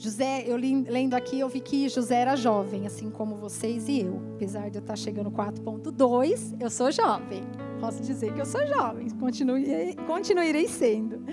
José, 0.00 0.44
eu 0.46 0.56
lendo 0.56 1.14
aqui, 1.14 1.40
eu 1.40 1.48
vi 1.48 1.58
que 1.58 1.88
José 1.88 2.20
era 2.20 2.36
jovem, 2.36 2.86
assim 2.86 3.10
como 3.10 3.34
vocês 3.34 3.88
e 3.88 4.02
eu. 4.02 4.22
Apesar 4.36 4.70
de 4.70 4.78
eu 4.78 4.80
estar 4.80 4.94
chegando 4.94 5.28
4.2, 5.28 6.54
eu 6.60 6.70
sou 6.70 6.92
jovem. 6.92 7.42
Posso 7.80 8.00
dizer 8.00 8.32
que 8.32 8.40
eu 8.40 8.46
sou 8.46 8.64
jovem, 8.64 9.10
continuirei, 9.10 9.96
continuirei 10.06 10.68
sendo. 10.68 11.24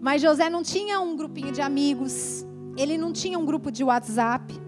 Mas 0.00 0.22
José 0.22 0.48
não 0.48 0.62
tinha 0.62 0.98
um 1.00 1.14
grupinho 1.14 1.52
de 1.52 1.60
amigos, 1.60 2.46
ele 2.78 2.96
não 2.96 3.12
tinha 3.12 3.38
um 3.38 3.44
grupo 3.44 3.70
de 3.70 3.84
WhatsApp. 3.84 4.58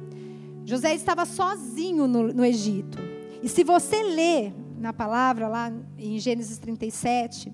José 0.67 0.95
estava 0.95 1.25
sozinho 1.25 2.07
no, 2.07 2.31
no 2.31 2.45
Egito. 2.45 2.99
E 3.43 3.49
se 3.49 3.65
você 3.65 4.03
ler 4.03 4.55
na 4.79 4.93
palavra, 4.93 5.49
lá 5.49 5.73
em 5.97 6.19
Gênesis 6.19 6.59
37, 6.59 7.51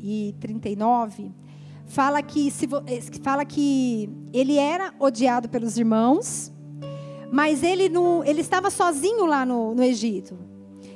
e 0.00 0.34
39, 0.40 1.32
fala 1.88 2.22
que, 2.22 2.50
se, 2.50 2.66
eh, 2.86 3.00
fala 3.22 3.44
que 3.44 4.08
ele 4.32 4.56
era 4.56 4.94
odiado 5.00 5.48
pelos 5.48 5.76
irmãos, 5.76 6.52
mas 7.32 7.62
ele, 7.62 7.88
não, 7.88 8.24
ele 8.24 8.40
estava 8.40 8.70
sozinho 8.70 9.26
lá 9.26 9.44
no, 9.44 9.74
no 9.74 9.82
Egito. 9.82 10.38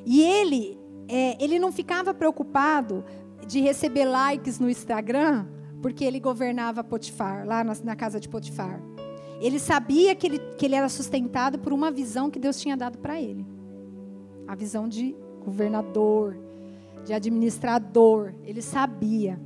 E 0.06 0.22
ele, 0.22 0.78
é, 1.08 1.42
ele 1.42 1.58
não 1.58 1.72
ficava 1.72 2.14
preocupado 2.14 3.04
de 3.46 3.60
receber 3.60 4.04
likes 4.04 4.58
no 4.58 4.70
Instagram, 4.70 5.46
porque 5.82 6.04
ele 6.04 6.20
governava 6.20 6.84
Potifar, 6.84 7.44
lá 7.46 7.64
na, 7.64 7.74
na 7.82 7.96
casa 7.96 8.20
de 8.20 8.28
Potifar. 8.28 8.80
Ele 9.40 9.58
sabia 9.58 10.14
que 10.14 10.26
ele, 10.26 10.38
que 10.56 10.66
ele 10.66 10.76
era 10.76 10.88
sustentado 10.88 11.58
por 11.58 11.72
uma 11.72 11.90
visão 11.90 12.30
que 12.30 12.38
Deus 12.38 12.60
tinha 12.60 12.76
dado 12.76 12.98
para 12.98 13.20
ele 13.20 13.44
a 14.46 14.54
visão 14.54 14.88
de 14.88 15.16
governador, 15.44 16.36
de 17.04 17.12
administrador, 17.12 18.34
ele 18.44 18.60
sabia. 18.60 19.40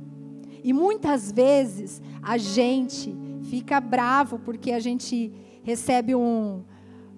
E 0.67 0.73
muitas 0.73 1.31
vezes 1.31 2.01
a 2.21 2.37
gente 2.37 3.15
fica 3.49 3.79
bravo 3.79 4.37
porque 4.37 4.73
a 4.73 4.81
gente 4.81 5.31
recebe 5.63 6.13
um 6.13 6.61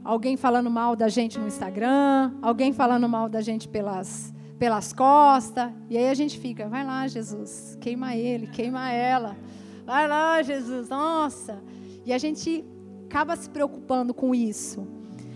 alguém 0.04 0.38
falando 0.38 0.70
mal 0.70 0.96
da 0.96 1.10
gente 1.10 1.40
no 1.40 1.48
Instagram, 1.48 2.32
alguém 2.44 2.72
falando 2.72 3.10
mal 3.10 3.28
da 3.28 3.42
gente 3.42 3.68
pelas 3.68 4.32
pelas 4.60 4.94
costas, 4.94 5.72
e 5.90 5.98
aí 5.98 6.10
a 6.10 6.14
gente 6.14 6.38
fica, 6.38 6.68
vai 6.68 6.86
lá, 6.86 7.08
Jesus, 7.08 7.76
queima 7.82 8.16
ele, 8.16 8.46
queima 8.46 8.92
ela. 8.92 9.36
Vai 9.84 10.08
lá, 10.08 10.44
Jesus, 10.44 10.88
nossa. 10.88 11.60
E 12.06 12.14
a 12.14 12.20
gente 12.20 12.64
acaba 13.08 13.36
se 13.36 13.50
preocupando 13.50 14.14
com 14.14 14.36
isso. 14.36 14.88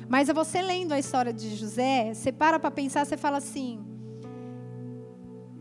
Mas 0.08 0.28
você 0.28 0.62
lendo 0.62 0.92
a 0.92 1.00
história 1.00 1.34
de 1.34 1.56
José, 1.56 2.14
você 2.14 2.32
para 2.32 2.60
para 2.60 2.70
pensar, 2.70 3.06
você 3.06 3.18
fala 3.18 3.38
assim: 3.38 3.80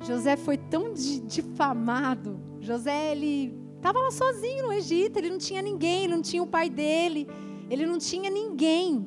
José 0.05 0.37
foi 0.37 0.57
tão 0.57 0.93
difamado. 0.93 2.41
José, 2.61 3.13
ele 3.13 3.57
estava 3.77 3.99
lá 3.99 4.11
sozinho 4.11 4.67
no 4.67 4.73
Egito, 4.73 5.19
ele 5.19 5.31
não 5.31 5.39
tinha 5.39 5.63
ninguém, 5.63 6.05
ele 6.05 6.15
não 6.15 6.23
tinha 6.23 6.43
o 6.43 6.47
pai 6.47 6.69
dele, 6.69 7.29
ele 7.71 7.87
não 7.87 7.99
tinha 7.99 8.31
ninguém. 8.31 9.07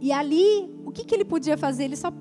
E 0.00 0.12
ali, 0.12 0.70
o 0.84 0.90
que, 0.90 1.04
que 1.04 1.14
ele 1.14 1.24
podia 1.24 1.56
fazer? 1.56 1.84
Ele 1.84 1.96
só 1.96 2.12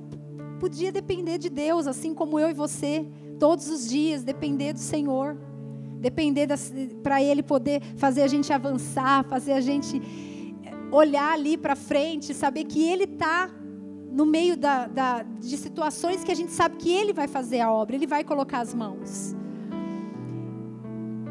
podia 0.60 0.92
depender 0.92 1.38
de 1.38 1.50
Deus, 1.50 1.88
assim 1.88 2.14
como 2.14 2.40
eu 2.40 2.50
e 2.50 2.54
você, 2.54 3.06
todos 3.38 3.68
os 3.68 3.88
dias, 3.90 4.24
depender 4.24 4.74
do 4.74 4.80
Senhor. 4.80 5.38
Depender 6.00 6.48
para 7.02 7.22
Ele 7.22 7.42
poder 7.42 7.82
fazer 7.98 8.22
a 8.22 8.28
gente 8.28 8.52
avançar, 8.52 9.26
fazer 9.26 9.54
a 9.54 9.62
gente 9.62 10.02
olhar 10.92 11.34
ali 11.34 11.58
para 11.58 11.76
frente, 11.76 12.34
saber 12.34 12.66
que 12.66 12.82
Ele 12.84 13.06
está 13.06 13.50
no 14.14 14.28
meio 14.28 14.56
da, 14.56 14.86
da, 14.86 15.24
de 15.24 15.58
situações 15.58 16.24
que 16.24 16.32
a 16.32 16.36
gente 16.36 16.52
sabe 16.52 16.78
que 16.78 16.92
Ele 16.92 17.12
vai 17.12 17.28
fazer 17.28 17.62
a 17.62 17.72
obra, 17.72 17.96
Ele 17.96 18.06
vai 18.06 18.24
colocar 18.24 18.60
as 18.60 18.74
mãos. 18.74 19.36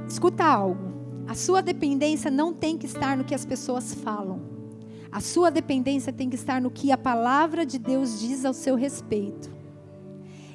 Escuta 0.09 0.45
algo. 0.45 0.92
A 1.29 1.35
sua 1.35 1.62
dependência 1.62 2.29
não 2.29 2.53
tem 2.53 2.77
que 2.77 2.85
estar 2.85 3.16
no 3.16 3.25
que 3.25 3.37
as 3.37 3.45
pessoas 3.45 3.95
falam. 3.95 4.42
A 5.12 5.21
sua 5.21 5.49
dependência 5.49 6.12
tem 6.12 6.29
que 6.29 6.35
estar 6.35 6.61
no 6.61 6.73
que 6.73 6.90
a 6.90 6.99
palavra 6.99 7.64
de 7.64 7.79
Deus 7.79 8.18
diz 8.18 8.45
ao 8.45 8.53
seu 8.53 8.75
respeito. 8.75 9.49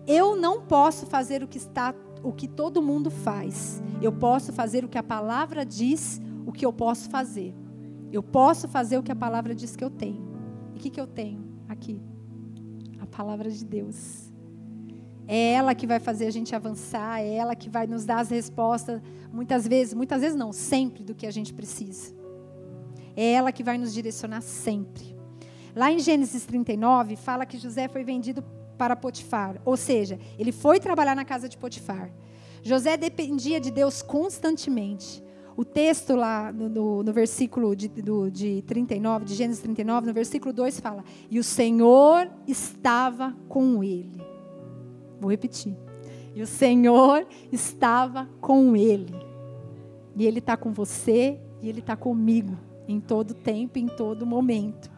Eu 0.06 0.36
não 0.36 0.62
posso 0.62 1.06
fazer 1.06 1.42
o 1.44 1.48
que 1.48 1.58
está 1.58 1.96
o 2.24 2.34
que 2.34 2.48
todo 2.48 2.82
mundo 2.82 3.10
faz. 3.10 3.82
Eu 4.02 4.12
posso 4.12 4.52
fazer 4.52 4.84
o 4.84 4.90
que 4.90 4.98
a 4.98 5.04
palavra 5.04 5.66
diz, 5.66 6.22
o 6.46 6.52
que 6.52 6.66
eu 6.66 6.74
posso 6.74 7.10
fazer. 7.10 7.56
Eu 8.12 8.22
posso 8.22 8.68
fazer 8.68 8.98
o 8.98 9.04
que 9.04 9.12
a 9.12 9.16
palavra 9.16 9.56
diz 9.56 9.76
que 9.76 9.84
eu 9.84 9.90
tenho. 9.90 10.28
E 10.74 10.78
o 10.78 10.82
que, 10.82 10.90
que 10.90 11.00
eu 11.00 11.08
tenho 11.08 11.42
aqui? 11.70 12.02
Palavra 13.18 13.50
de 13.50 13.66
Deus. 13.66 14.32
É 15.28 15.54
ela 15.54 15.74
que 15.74 15.88
vai 15.88 16.00
fazer 16.00 16.28
a 16.28 16.32
gente 16.32 16.56
avançar, 16.56 17.20
é 17.20 17.34
ela 17.34 17.56
que 17.56 17.68
vai 17.68 17.88
nos 17.88 18.06
dar 18.06 18.20
as 18.20 18.30
respostas, 18.30 19.02
muitas 19.34 19.68
vezes, 19.68 19.96
muitas 19.96 20.22
vezes 20.22 20.38
não, 20.38 20.54
sempre 20.54 21.04
do 21.04 21.16
que 21.16 21.26
a 21.26 21.32
gente 21.32 21.52
precisa. 21.52 22.16
É 23.16 23.32
ela 23.32 23.52
que 23.52 23.64
vai 23.64 23.76
nos 23.76 23.92
direcionar 23.92 24.42
sempre. 24.42 25.18
Lá 25.76 25.92
em 25.92 25.98
Gênesis 25.98 26.46
39, 26.46 27.16
fala 27.16 27.44
que 27.44 27.58
José 27.58 27.88
foi 27.88 28.04
vendido 28.04 28.44
para 28.78 28.96
Potifar, 28.96 29.60
ou 29.66 29.76
seja, 29.76 30.20
ele 30.38 30.52
foi 30.52 30.80
trabalhar 30.80 31.16
na 31.16 31.26
casa 31.26 31.50
de 31.50 31.58
Potifar. 31.58 32.12
José 32.62 32.96
dependia 32.98 33.60
de 33.60 33.72
Deus 33.72 34.04
constantemente. 34.04 35.24
O 35.58 35.66
texto 35.66 36.16
lá 36.16 36.54
no, 36.54 36.70
no, 36.70 37.02
no 37.02 37.12
versículo 37.12 37.76
de, 37.76 37.88
do, 37.88 38.30
de 38.30 38.62
39, 38.68 39.26
de 39.26 39.34
Gênesis 39.34 39.60
39, 39.60 40.06
no 40.06 40.14
versículo 40.14 40.54
2 40.54 40.80
fala: 40.80 41.04
E 41.32 41.40
o 41.40 41.44
Senhor 41.44 42.30
estava 42.48 43.36
com 43.50 43.84
ele. 43.84 44.22
Vou 45.20 45.32
repetir. 45.32 45.76
E 46.36 46.44
o 46.44 46.46
Senhor 46.46 47.26
estava 47.52 48.30
com 48.40 48.76
ele. 48.76 49.16
E 50.16 50.28
ele 50.28 50.38
está 50.38 50.56
com 50.56 50.72
você 50.72 51.40
e 51.60 51.68
ele 51.68 51.80
está 51.80 51.96
comigo 51.96 52.56
em 52.88 53.00
todo 53.00 53.34
tempo, 53.34 53.80
em 53.80 53.88
todo 53.88 54.28
momento. 54.28 54.92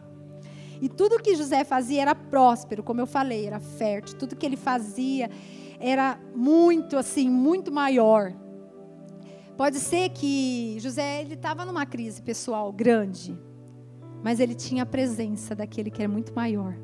E 0.78 0.90
tudo 0.90 1.22
que 1.22 1.36
José 1.36 1.64
fazia 1.64 2.02
era 2.02 2.14
próspero, 2.14 2.82
como 2.82 3.00
eu 3.00 3.06
falei, 3.06 3.46
era 3.46 3.60
fértil. 3.60 4.18
Tudo 4.18 4.36
que 4.36 4.44
ele 4.44 4.58
fazia 4.58 5.30
era 5.78 6.20
muito 6.34 6.98
assim, 6.98 7.30
muito 7.30 7.72
maior 7.72 8.34
Pode 9.60 9.78
ser 9.78 10.08
que 10.08 10.78
José 10.80 11.20
ele 11.20 11.34
estava 11.34 11.66
numa 11.66 11.84
crise 11.84 12.22
pessoal 12.22 12.72
grande, 12.72 13.38
mas 14.24 14.40
ele 14.40 14.54
tinha 14.54 14.84
a 14.84 14.86
presença 14.86 15.54
daquele 15.54 15.90
que 15.90 16.02
é 16.02 16.08
muito 16.08 16.34
maior. 16.34 16.74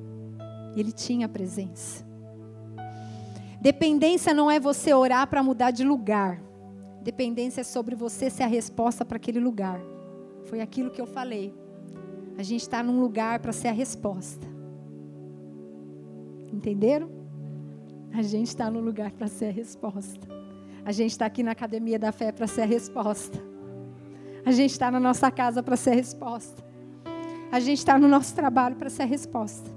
Ele 0.76 0.92
tinha 0.92 1.24
a 1.24 1.28
presença. 1.28 2.06
Dependência 3.62 4.34
não 4.34 4.50
é 4.50 4.60
você 4.60 4.92
orar 4.92 5.26
para 5.26 5.42
mudar 5.42 5.70
de 5.70 5.84
lugar. 5.84 6.38
Dependência 7.00 7.62
é 7.62 7.64
sobre 7.64 7.94
você 7.94 8.28
ser 8.28 8.42
a 8.42 8.46
resposta 8.46 9.06
para 9.06 9.16
aquele 9.16 9.40
lugar. 9.40 9.80
Foi 10.44 10.60
aquilo 10.60 10.90
que 10.90 11.00
eu 11.00 11.06
falei. 11.06 11.54
A 12.36 12.42
gente 12.42 12.60
está 12.60 12.82
num 12.82 13.00
lugar 13.00 13.38
para 13.40 13.54
ser 13.54 13.68
a 13.68 13.72
resposta. 13.72 14.46
Entenderam? 16.52 17.08
A 18.12 18.20
gente 18.20 18.48
está 18.48 18.70
no 18.70 18.80
lugar 18.80 19.12
para 19.12 19.28
ser 19.28 19.46
a 19.46 19.50
resposta. 19.50 20.35
A 20.86 20.92
gente 20.92 21.10
está 21.10 21.26
aqui 21.26 21.42
na 21.42 21.50
academia 21.50 21.98
da 21.98 22.12
fé 22.12 22.30
para 22.30 22.46
ser 22.46 22.60
a 22.60 22.64
resposta. 22.64 23.36
A 24.44 24.52
gente 24.52 24.70
está 24.70 24.88
na 24.88 25.00
nossa 25.00 25.28
casa 25.32 25.60
para 25.60 25.76
ser 25.76 25.90
a 25.90 25.94
resposta. 25.94 26.64
A 27.50 27.58
gente 27.58 27.78
está 27.78 27.98
no 27.98 28.06
nosso 28.06 28.32
trabalho 28.36 28.76
para 28.76 28.88
ser 28.88 29.02
a 29.02 29.06
resposta. 29.06 29.68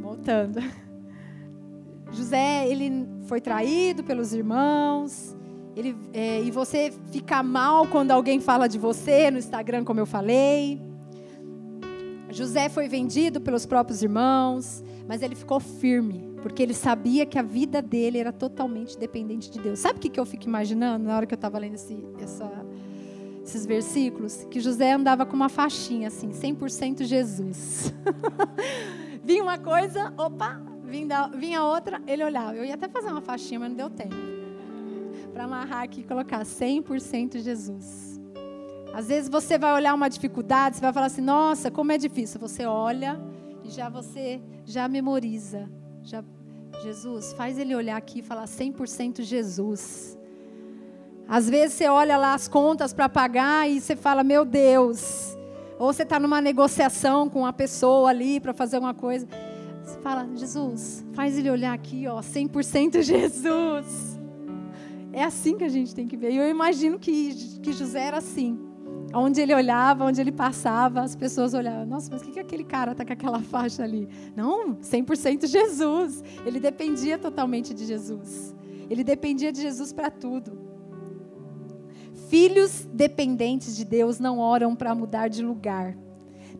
Voltando. 0.00 0.60
José, 2.10 2.66
ele 2.66 3.06
foi 3.26 3.38
traído 3.38 4.02
pelos 4.02 4.32
irmãos. 4.32 5.36
Ele, 5.76 5.94
é, 6.14 6.40
e 6.40 6.50
você 6.50 6.90
fica 7.10 7.42
mal 7.42 7.86
quando 7.86 8.12
alguém 8.12 8.40
fala 8.40 8.66
de 8.66 8.78
você 8.78 9.30
no 9.30 9.36
Instagram, 9.36 9.84
como 9.84 10.00
eu 10.00 10.06
falei. 10.06 10.80
José 12.32 12.68
foi 12.68 12.88
vendido 12.88 13.40
pelos 13.40 13.66
próprios 13.66 14.02
irmãos, 14.02 14.82
mas 15.06 15.22
ele 15.22 15.34
ficou 15.34 15.60
firme, 15.60 16.34
porque 16.42 16.62
ele 16.62 16.74
sabia 16.74 17.26
que 17.26 17.38
a 17.38 17.42
vida 17.42 17.82
dele 17.82 18.18
era 18.18 18.32
totalmente 18.32 18.98
dependente 18.98 19.50
de 19.50 19.60
Deus. 19.60 19.78
Sabe 19.78 19.98
o 19.98 20.00
que 20.00 20.18
eu 20.18 20.24
fico 20.24 20.44
imaginando 20.44 21.04
na 21.04 21.16
hora 21.16 21.26
que 21.26 21.34
eu 21.34 21.36
estava 21.36 21.58
lendo 21.58 21.74
esse, 21.74 22.04
essa, 22.20 22.50
esses 23.44 23.66
versículos? 23.66 24.44
Que 24.50 24.60
José 24.60 24.92
andava 24.92 25.26
com 25.26 25.36
uma 25.36 25.48
faixinha 25.48 26.08
assim, 26.08 26.30
100% 26.30 27.04
Jesus. 27.04 27.92
Vinha 29.22 29.42
uma 29.42 29.58
coisa, 29.58 30.12
opa, 30.16 30.60
vinha, 31.36 31.64
outra, 31.64 32.02
ele 32.06 32.24
olhava. 32.24 32.56
Eu 32.56 32.64
ia 32.64 32.74
até 32.74 32.88
fazer 32.88 33.08
uma 33.08 33.20
faixinha, 33.20 33.60
mas 33.60 33.68
não 33.70 33.76
deu 33.76 33.90
tempo. 33.90 34.16
Para 35.32 35.44
amarrar 35.44 35.82
aqui 35.82 36.00
e 36.00 36.04
colocar 36.04 36.42
100% 36.42 37.38
Jesus. 37.38 38.11
Às 38.94 39.08
vezes 39.08 39.28
você 39.28 39.58
vai 39.58 39.72
olhar 39.74 39.94
uma 39.94 40.08
dificuldade, 40.08 40.76
você 40.76 40.82
vai 40.82 40.92
falar 40.92 41.06
assim: 41.06 41.20
"Nossa, 41.20 41.70
como 41.70 41.92
é 41.92 41.98
difícil". 41.98 42.40
Você 42.40 42.66
olha 42.66 43.20
e 43.64 43.70
já 43.70 43.88
você 43.88 44.40
já 44.64 44.88
memoriza. 44.88 45.68
Já 46.02 46.22
Jesus, 46.82 47.32
faz 47.34 47.58
ele 47.58 47.74
olhar 47.74 47.96
aqui 47.96 48.18
e 48.18 48.22
falar 48.22 48.46
100% 48.46 49.22
Jesus. 49.22 50.18
Às 51.28 51.48
vezes 51.48 51.76
você 51.76 51.88
olha 51.88 52.16
lá 52.16 52.34
as 52.34 52.48
contas 52.48 52.92
para 52.92 53.08
pagar 53.08 53.68
e 53.70 53.80
você 53.80 53.96
fala: 53.96 54.22
"Meu 54.22 54.44
Deus". 54.44 55.36
Ou 55.78 55.92
você 55.92 56.02
está 56.04 56.20
numa 56.20 56.40
negociação 56.40 57.28
com 57.28 57.40
uma 57.40 57.52
pessoa 57.52 58.10
ali 58.10 58.38
para 58.38 58.52
fazer 58.52 58.78
uma 58.78 58.94
coisa. 58.94 59.26
Você 59.84 59.98
fala, 59.98 60.28
Jesus, 60.36 61.04
faz 61.12 61.36
ele 61.36 61.50
olhar 61.50 61.72
aqui, 61.72 62.06
ó, 62.06 62.20
100% 62.20 63.02
Jesus. 63.02 64.20
É 65.12 65.24
assim 65.24 65.58
que 65.58 65.64
a 65.64 65.68
gente 65.68 65.94
tem 65.94 66.06
que 66.06 66.16
ver. 66.16 66.30
E 66.30 66.36
eu 66.36 66.48
imagino 66.48 66.98
que, 66.98 67.34
que 67.60 67.72
José 67.72 68.00
era 68.04 68.18
assim. 68.18 68.71
Onde 69.14 69.40
ele 69.40 69.54
olhava, 69.54 70.04
onde 70.04 70.20
ele 70.20 70.32
passava, 70.32 71.02
as 71.02 71.14
pessoas 71.14 71.52
olhavam. 71.54 71.86
Nossa, 71.86 72.08
mas 72.10 72.22
o 72.22 72.24
que, 72.24 72.32
que 72.32 72.40
aquele 72.40 72.64
cara 72.64 72.92
está 72.92 73.04
com 73.04 73.12
aquela 73.12 73.40
faixa 73.40 73.82
ali? 73.82 74.08
Não, 74.34 74.76
100% 74.76 75.46
Jesus. 75.46 76.22
Ele 76.46 76.58
dependia 76.58 77.18
totalmente 77.18 77.74
de 77.74 77.84
Jesus. 77.84 78.54
Ele 78.88 79.04
dependia 79.04 79.52
de 79.52 79.60
Jesus 79.60 79.92
para 79.92 80.10
tudo. 80.10 80.58
Filhos 82.28 82.88
dependentes 82.92 83.76
de 83.76 83.84
Deus 83.84 84.18
não 84.18 84.38
oram 84.38 84.74
para 84.74 84.94
mudar 84.94 85.28
de 85.28 85.42
lugar. 85.42 85.96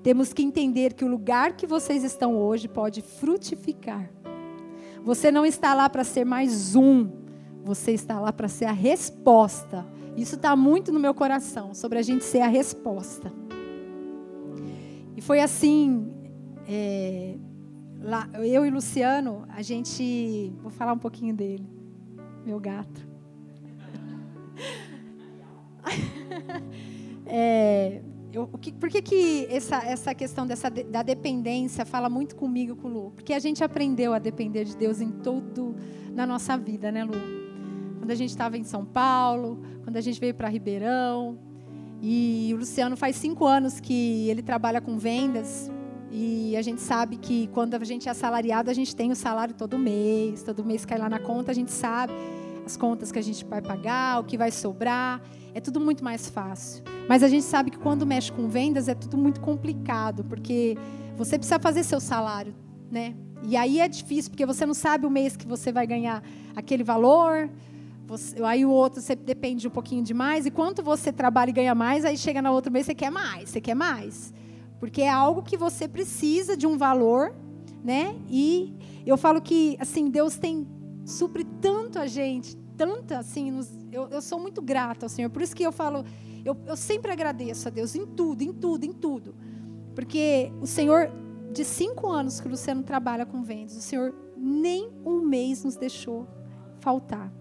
Temos 0.03 0.33
que 0.33 0.43
entender 0.43 0.95
que 0.95 1.05
o 1.05 1.09
lugar 1.09 1.57
que 1.57 1.67
vocês 1.67 2.03
estão 2.05 2.37
hoje 2.37 2.69
pode 2.69 3.01
frutificar. 3.01 4.11
Você 5.05 5.31
não 5.31 5.47
está 5.47 5.75
lá 5.75 5.89
para 5.89 6.05
ser 6.05 6.25
mais 6.25 6.77
um, 6.77 7.09
você 7.65 7.93
está 7.93 8.21
lá 8.21 8.33
para 8.33 8.49
ser 8.49 8.67
a 8.67 8.73
resposta. 8.73 9.87
Isso 10.17 10.35
está 10.37 10.55
muito 10.55 10.93
no 10.93 11.01
meu 11.01 11.15
coração, 11.15 11.75
sobre 11.75 11.99
a 11.99 12.03
gente 12.03 12.25
ser 12.25 12.41
a 12.41 12.49
resposta. 12.49 13.33
E 15.17 15.21
foi 15.21 15.41
assim, 15.41 16.13
é, 16.69 17.37
lá, 18.01 18.29
eu 18.35 18.67
e 18.67 18.71
Luciano, 18.71 19.45
a 19.49 19.63
gente, 19.63 20.53
vou 20.61 20.71
falar 20.71 20.93
um 20.93 20.99
pouquinho 20.99 21.35
dele, 21.35 21.67
meu 22.45 22.61
gato. 22.61 23.09
é, 27.27 28.03
eu, 28.33 28.47
que, 28.61 28.73
por 28.73 28.89
que, 28.89 29.03
que 29.03 29.47
essa, 29.51 29.77
essa 29.85 30.15
questão 30.15 30.47
dessa, 30.47 30.71
da 30.71 31.03
dependência 31.03 31.85
fala 31.85 32.09
muito 32.09 32.37
comigo 32.37 32.77
com 32.77 32.89
o 32.89 32.91
Lu? 32.91 33.11
Porque 33.13 33.33
a 33.33 33.39
gente 33.39 33.63
aprendeu 33.65 34.15
a 34.15 34.19
depender 34.19 34.65
de 34.65 34.77
Deus 34.77 35.01
em 35.01 35.11
todo 35.11 35.75
na 36.15 36.27
nossa 36.27 36.57
vida, 36.57 36.93
né, 36.93 37.05
Lu? 37.05 37.42
Quando 38.03 38.11
a 38.11 38.17
gente 38.17 38.31
estava 38.31 38.59
em 38.59 38.65
São 38.65 38.85
Paulo, 38.85 39.63
quando 39.85 39.97
a 39.97 40.01
gente 40.01 40.19
veio 40.19 40.35
para 40.35 40.49
Ribeirão. 40.49 41.39
E 42.01 42.51
o 42.53 42.57
Luciano 42.57 42.97
faz 42.97 43.15
cinco 43.15 43.47
anos 43.47 43.79
que 43.79 44.29
ele 44.29 44.43
trabalha 44.43 44.81
com 44.81 44.99
vendas. 44.99 45.71
E 46.11 46.57
a 46.57 46.63
gente 46.63 46.81
sabe 46.81 47.17
que 47.17 47.47
quando 47.53 47.77
a 47.77 47.85
gente 47.85 48.09
é 48.09 48.11
assalariado, 48.11 48.69
a 48.69 48.75
gente 48.75 48.97
tem 48.97 49.13
o 49.13 49.15
salário 49.15 49.55
todo 49.55 49.79
mês. 49.79 50.43
Todo 50.43 50.65
mês 50.65 50.85
cai 50.85 50.99
lá 50.99 51.09
na 51.09 51.21
conta, 51.21 51.53
a 51.53 51.55
gente 51.55 51.71
sabe 51.71 52.13
as 52.67 52.77
contas 52.77 53.13
que 53.13 53.21
a 53.21 53.23
gente 53.23 53.45
vai 53.45 53.63
pagar, 53.63 54.19
o 54.19 54.25
que 54.25 54.37
vai 54.37 54.51
sobrar 54.51 55.23
é 55.55 55.61
tudo 55.61 55.81
muito 55.81 56.03
mais 56.03 56.29
fácil. 56.29 56.83
Mas 57.09 57.23
a 57.23 57.29
gente 57.29 57.45
sabe 57.45 57.71
que 57.71 57.79
quando 57.79 58.05
mexe 58.05 58.33
com 58.33 58.49
vendas 58.49 58.89
é 58.89 58.97
tudo 58.97 59.17
muito 59.17 59.41
complicado, 59.41 60.25
porque 60.25 60.77
você 61.17 61.39
precisa 61.39 61.61
fazer 61.61 61.85
seu 61.85 62.01
salário, 62.01 62.53
né? 62.91 63.15
E 63.45 63.57
aí 63.57 63.79
é 63.79 63.87
difícil, 63.87 64.33
porque 64.33 64.45
você 64.45 64.67
não 64.67 64.75
sabe 64.75 65.07
o 65.07 65.11
mês 65.11 65.37
que 65.37 65.47
você 65.47 65.71
vai 65.71 65.87
ganhar 65.87 66.21
aquele 66.57 66.83
valor. 66.83 67.49
Você, 68.13 68.45
aí 68.45 68.63
o 68.63 68.71
outro 68.71 69.01
você 69.01 69.17
depende 69.17 69.67
um 69.67 69.71
pouquinho 69.71 70.03
de 70.03 70.13
mais. 70.13 70.45
E 70.45 70.51
quanto 70.51 70.83
você 70.83 71.11
trabalha 71.11 71.49
e 71.49 71.53
ganha 71.55 71.75
mais, 71.75 72.05
aí 72.05 72.19
chega 72.19 72.43
no 72.43 72.53
outro 72.53 72.71
mês 72.71 72.85
você 72.85 72.95
quer 72.95 73.11
mais, 73.11 73.49
você 73.49 73.59
quer 73.59 73.75
mais. 73.75 74.35
Porque 74.79 75.01
é 75.01 75.09
algo 75.09 75.43
que 75.43 75.57
você 75.57 75.89
precisa 75.89 76.55
de 76.55 76.67
um 76.67 76.77
valor, 76.77 77.35
né? 77.83 78.15
E 78.29 78.75
eu 79.07 79.17
falo 79.17 79.41
que 79.41 79.79
assim, 79.81 80.11
Deus 80.11 80.37
tem 80.37 80.69
supre 81.07 81.43
tanto 81.63 81.99
a 81.99 82.07
gente, 82.07 82.55
tanta 82.77 83.19
assim, 83.19 83.51
nos, 83.51 83.71
eu, 83.91 84.07
eu, 84.11 84.21
sou 84.21 84.39
muito 84.39 84.61
grata 84.61 85.07
ao 85.07 85.09
Senhor. 85.09 85.31
Por 85.31 85.41
isso 85.41 85.57
que 85.57 85.63
eu 85.63 85.73
falo, 85.73 86.05
eu, 86.45 86.55
eu 86.67 86.77
sempre 86.77 87.11
agradeço 87.11 87.67
a 87.67 87.71
Deus 87.71 87.95
em 87.95 88.05
tudo, 88.05 88.43
em 88.43 88.53
tudo, 88.53 88.85
em 88.85 88.93
tudo. 88.93 89.35
Porque 89.95 90.53
o 90.61 90.67
Senhor, 90.67 91.11
de 91.51 91.65
cinco 91.65 92.11
anos 92.11 92.41
que 92.41 92.47
o 92.47 92.51
Luciano 92.51 92.83
trabalha 92.83 93.25
com 93.25 93.43
vendas, 93.43 93.75
o 93.75 93.81
Senhor 93.81 94.15
nem 94.37 94.91
um 95.03 95.23
mês 95.23 95.65
nos 95.65 95.77
deixou 95.77 96.27
faltar. 96.79 97.33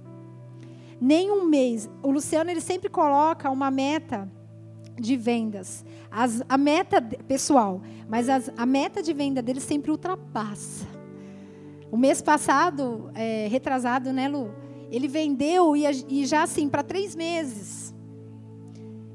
Nem 1.02 1.32
um 1.32 1.46
mês. 1.46 1.90
O 2.04 2.12
Luciano 2.12 2.52
ele 2.52 2.62
sempre 2.62 2.88
coloca 2.88 3.50
uma 3.50 3.72
meta 3.72 4.32
de 5.00 5.18
vendas. 5.18 5.84
As, 6.12 6.44
a 6.48 6.60
meta 6.60 7.02
pessoal, 7.28 7.82
mas 8.08 8.30
as, 8.30 8.52
a 8.56 8.68
meta 8.68 9.02
de 9.02 9.12
venda 9.12 9.42
dele 9.42 9.60
sempre 9.60 9.90
ultrapassa. 9.90 10.86
O 11.90 11.98
mês 11.98 12.22
passado, 12.22 13.10
é, 13.16 13.48
retrasado, 13.48 14.14
né, 14.14 14.30
Lu? 14.30 14.54
Ele 14.92 15.08
vendeu 15.08 15.76
e, 15.76 15.86
e 16.08 16.26
já 16.28 16.44
assim, 16.44 16.70
para 16.70 16.84
três 16.84 17.16
meses. 17.16 17.96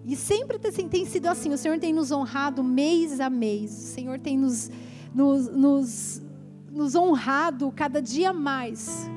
E 0.04 0.16
sempre 0.16 0.58
assim, 0.66 0.88
tem 0.88 1.06
sido 1.06 1.26
assim. 1.26 1.52
O 1.52 1.58
Senhor 1.58 1.78
tem 1.78 1.92
nos 1.92 2.10
honrado 2.10 2.64
mês 2.64 3.20
a 3.20 3.30
mês. 3.30 3.70
O 3.70 3.86
Senhor 3.94 4.18
tem 4.18 4.36
nos, 4.36 4.70
nos, 5.14 5.48
nos, 5.48 6.22
nos 6.68 6.94
honrado 6.96 7.72
cada 7.74 8.02
dia 8.02 8.32
mais 8.32 9.08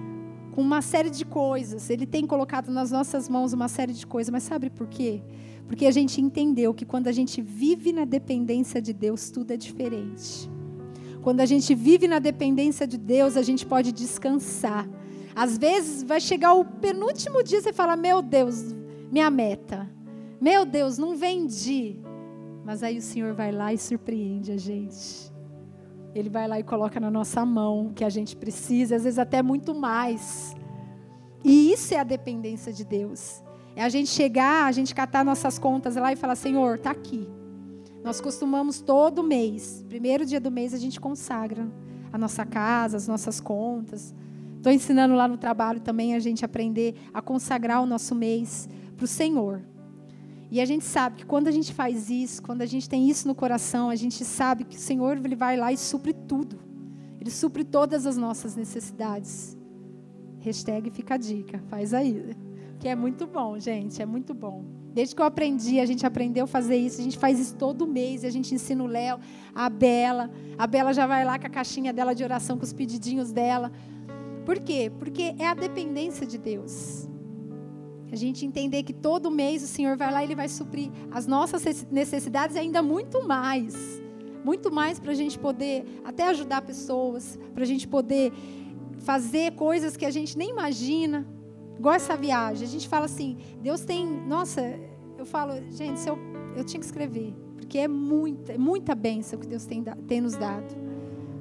com 0.60 0.64
uma 0.64 0.82
série 0.82 1.10
de 1.10 1.24
coisas. 1.24 1.90
Ele 1.90 2.06
tem 2.06 2.28
colocado 2.28 2.70
nas 2.70 2.92
nossas 2.92 3.30
mãos 3.30 3.54
uma 3.54 3.70
série 3.70 3.94
de 3.94 4.06
coisas. 4.06 4.30
Mas 4.30 4.44
sabe 4.44 4.70
por 4.70 4.88
quê? 4.88 5.22
Porque 5.66 5.86
a 5.86 5.92
gente 5.92 6.20
entendeu 6.20 6.74
que 6.74 6.84
quando 6.84 7.08
a 7.08 7.14
gente 7.14 7.42
vive 7.42 7.94
na 7.94 8.04
dependência 8.04 8.82
de 8.82 8.92
Deus, 8.92 9.30
tudo 9.30 9.52
é 9.52 9.58
diferente. 9.58 10.52
Quando 11.22 11.40
a 11.40 11.46
gente 11.46 11.74
vive 11.74 12.10
na 12.10 12.20
dependência 12.20 12.86
de 12.86 12.98
Deus, 12.98 13.38
a 13.38 13.42
gente 13.42 13.66
pode 13.66 13.94
descansar. 13.94 14.86
Às 15.34 15.58
vezes 15.58 16.04
vai 16.04 16.20
chegar 16.20 16.54
o 16.56 16.66
penúltimo 16.66 17.42
dia 17.42 17.60
e 17.60 17.62
você 17.62 17.72
fala: 17.72 17.96
Meu 17.96 18.22
Deus, 18.22 18.76
minha 19.10 19.30
meta. 19.30 19.90
Meu 20.42 20.66
Deus, 20.66 20.98
não 20.98 21.16
vendi. 21.16 22.02
Mas 22.66 22.84
aí 22.84 22.98
o 22.98 23.02
Senhor 23.02 23.34
vai 23.34 23.54
lá 23.54 23.74
e 23.74 23.78
surpreende 23.78 24.52
a 24.52 24.58
gente. 24.58 25.32
Ele 26.14 26.30
vai 26.30 26.48
lá 26.48 26.60
e 26.60 26.64
coloca 26.64 27.00
na 27.00 27.12
nossa 27.12 27.46
mão 27.46 27.88
o 27.88 27.94
que 27.94 28.04
a 28.04 28.10
gente 28.10 28.36
precisa, 28.36 28.96
às 28.96 29.04
vezes 29.04 29.20
até 29.20 29.44
muito 29.44 29.76
mais. 29.76 30.56
E 31.44 31.72
isso 31.72 31.94
é 31.94 32.00
a 32.00 32.04
dependência 32.04 32.74
de 32.74 32.84
Deus. 32.84 33.44
É 33.76 33.84
a 33.84 33.90
gente 33.90 34.10
chegar, 34.10 34.66
a 34.66 34.72
gente 34.72 34.94
catar 34.94 35.24
nossas 35.24 35.60
contas 35.60 35.96
lá 35.96 36.12
e 36.12 36.16
falar: 36.16 36.36
Senhor, 36.36 36.76
está 36.76 36.92
aqui. 36.92 37.28
Nós 38.04 38.20
costumamos 38.20 38.82
todo 38.82 39.24
mês, 39.24 39.86
primeiro 39.88 40.26
dia 40.26 40.40
do 40.40 40.50
mês, 40.50 40.74
a 40.74 40.78
gente 40.78 41.00
consagra 41.00 41.68
a 42.12 42.18
nossa 42.18 42.46
casa, 42.46 42.98
as 42.98 43.08
nossas 43.08 43.40
contas. 43.40 44.16
Estou 44.58 44.72
ensinando 44.72 45.16
lá 45.16 45.28
no 45.28 45.38
trabalho 45.38 45.80
também 45.80 46.16
a 46.16 46.20
gente 46.20 46.44
aprender 46.44 46.96
a 47.14 47.22
consagrar 47.22 47.82
o 47.82 47.86
nosso 47.86 48.16
mês 48.16 48.68
para 48.98 49.06
o 49.06 49.08
Senhor. 49.08 49.62
E 50.52 50.60
a 50.60 50.66
gente 50.66 50.84
sabe 50.84 51.18
que 51.18 51.26
quando 51.26 51.48
a 51.48 51.52
gente 51.52 51.74
faz 51.74 52.10
isso, 52.10 52.42
quando 52.42 52.62
a 52.62 52.66
gente 52.66 52.90
tem 52.90 53.08
isso 53.08 53.28
no 53.28 53.36
coração, 53.36 53.90
a 53.90 53.96
gente 53.96 54.26
sabe 54.26 54.64
que 54.64 54.76
o 54.76 54.80
Senhor 54.80 55.18
ele 55.18 55.36
vai 55.36 55.56
lá 55.56 55.72
e 55.72 55.78
supre 55.78 56.12
tudo. 56.14 56.60
Ele 57.22 57.30
supre 57.30 57.64
todas 57.64 58.06
as 58.08 58.18
nossas 58.18 58.56
necessidades. 58.56 59.56
Hashtag 60.40 60.90
fica 60.90 61.16
a 61.16 61.18
dica. 61.18 61.62
Faz 61.68 61.94
aí. 61.94 62.36
Que 62.80 62.88
é 62.88 62.96
muito 62.96 63.28
bom, 63.28 63.60
gente. 63.60 64.02
É 64.02 64.06
muito 64.06 64.34
bom. 64.34 64.64
Desde 64.94 65.14
que 65.14 65.22
eu 65.22 65.26
aprendi, 65.26 65.80
a 65.80 65.86
gente 65.86 66.06
aprendeu 66.06 66.46
a 66.46 66.48
fazer 66.48 66.78
isso. 66.78 67.00
A 67.00 67.04
gente 67.04 67.18
faz 67.18 67.40
isso 67.40 67.56
todo 67.56 67.86
mês. 67.86 68.24
A 68.24 68.30
gente 68.30 68.56
ensina 68.56 68.84
o 68.84 68.88
Léo, 68.88 69.20
a 69.54 69.70
Bela. 69.70 70.32
A 70.58 70.66
Bela 70.66 70.94
já 70.94 71.06
vai 71.06 71.26
lá 71.26 71.38
com 71.38 71.46
a 71.46 71.50
caixinha 71.50 71.92
dela 71.92 72.16
de 72.16 72.24
oração, 72.24 72.58
com 72.58 72.64
os 72.64 72.74
pedidinhos 72.74 73.32
dela. 73.32 73.72
Por 74.46 74.58
quê? 74.60 74.92
Porque 74.98 75.36
é 75.38 75.46
a 75.46 75.54
dependência 75.54 76.26
de 76.26 76.38
Deus. 76.38 77.09
A 78.12 78.16
gente 78.16 78.46
entender 78.46 78.84
que 78.84 78.94
todo 78.94 79.30
mês 79.30 79.64
o 79.64 79.68
Senhor 79.68 79.96
vai 79.96 80.12
lá 80.12 80.22
e 80.22 80.26
Ele 80.26 80.36
vai 80.36 80.48
suprir 80.48 80.90
as 81.12 81.28
nossas 81.28 81.64
necessidades 81.92 82.56
e 82.56 82.60
ainda 82.60 82.82
muito 82.82 83.28
mais. 83.28 84.02
Muito 84.44 84.72
mais 84.72 85.00
para 85.00 85.12
a 85.12 85.16
gente 85.16 85.38
poder 85.38 85.86
até 86.04 86.28
ajudar 86.30 86.62
pessoas, 86.62 87.38
para 87.54 87.64
a 87.64 87.68
gente 87.68 87.88
poder 87.88 88.32
fazer 89.00 89.54
coisas 89.54 89.96
que 89.96 90.06
a 90.06 90.12
gente 90.12 90.38
nem 90.38 90.50
imagina. 90.50 91.28
Igual 91.78 91.96
essa 91.96 92.18
viagem. 92.18 92.68
A 92.68 92.70
gente 92.70 92.88
fala 92.88 93.06
assim, 93.06 93.38
Deus 93.62 93.82
tem. 93.82 94.06
Nossa, 94.06 94.62
eu 95.18 95.26
falo, 95.26 95.54
gente, 95.72 96.06
eu, 96.08 96.18
eu 96.56 96.64
tinha 96.64 96.80
que 96.80 96.86
escrever. 96.86 97.34
Porque 97.56 97.78
é 97.78 97.88
muita, 97.88 98.58
muita 98.58 98.96
bênção 98.96 99.40
que 99.40 99.48
Deus 99.48 99.66
tem, 99.66 99.84
tem 100.08 100.22
nos 100.22 100.36
dado. 100.36 100.76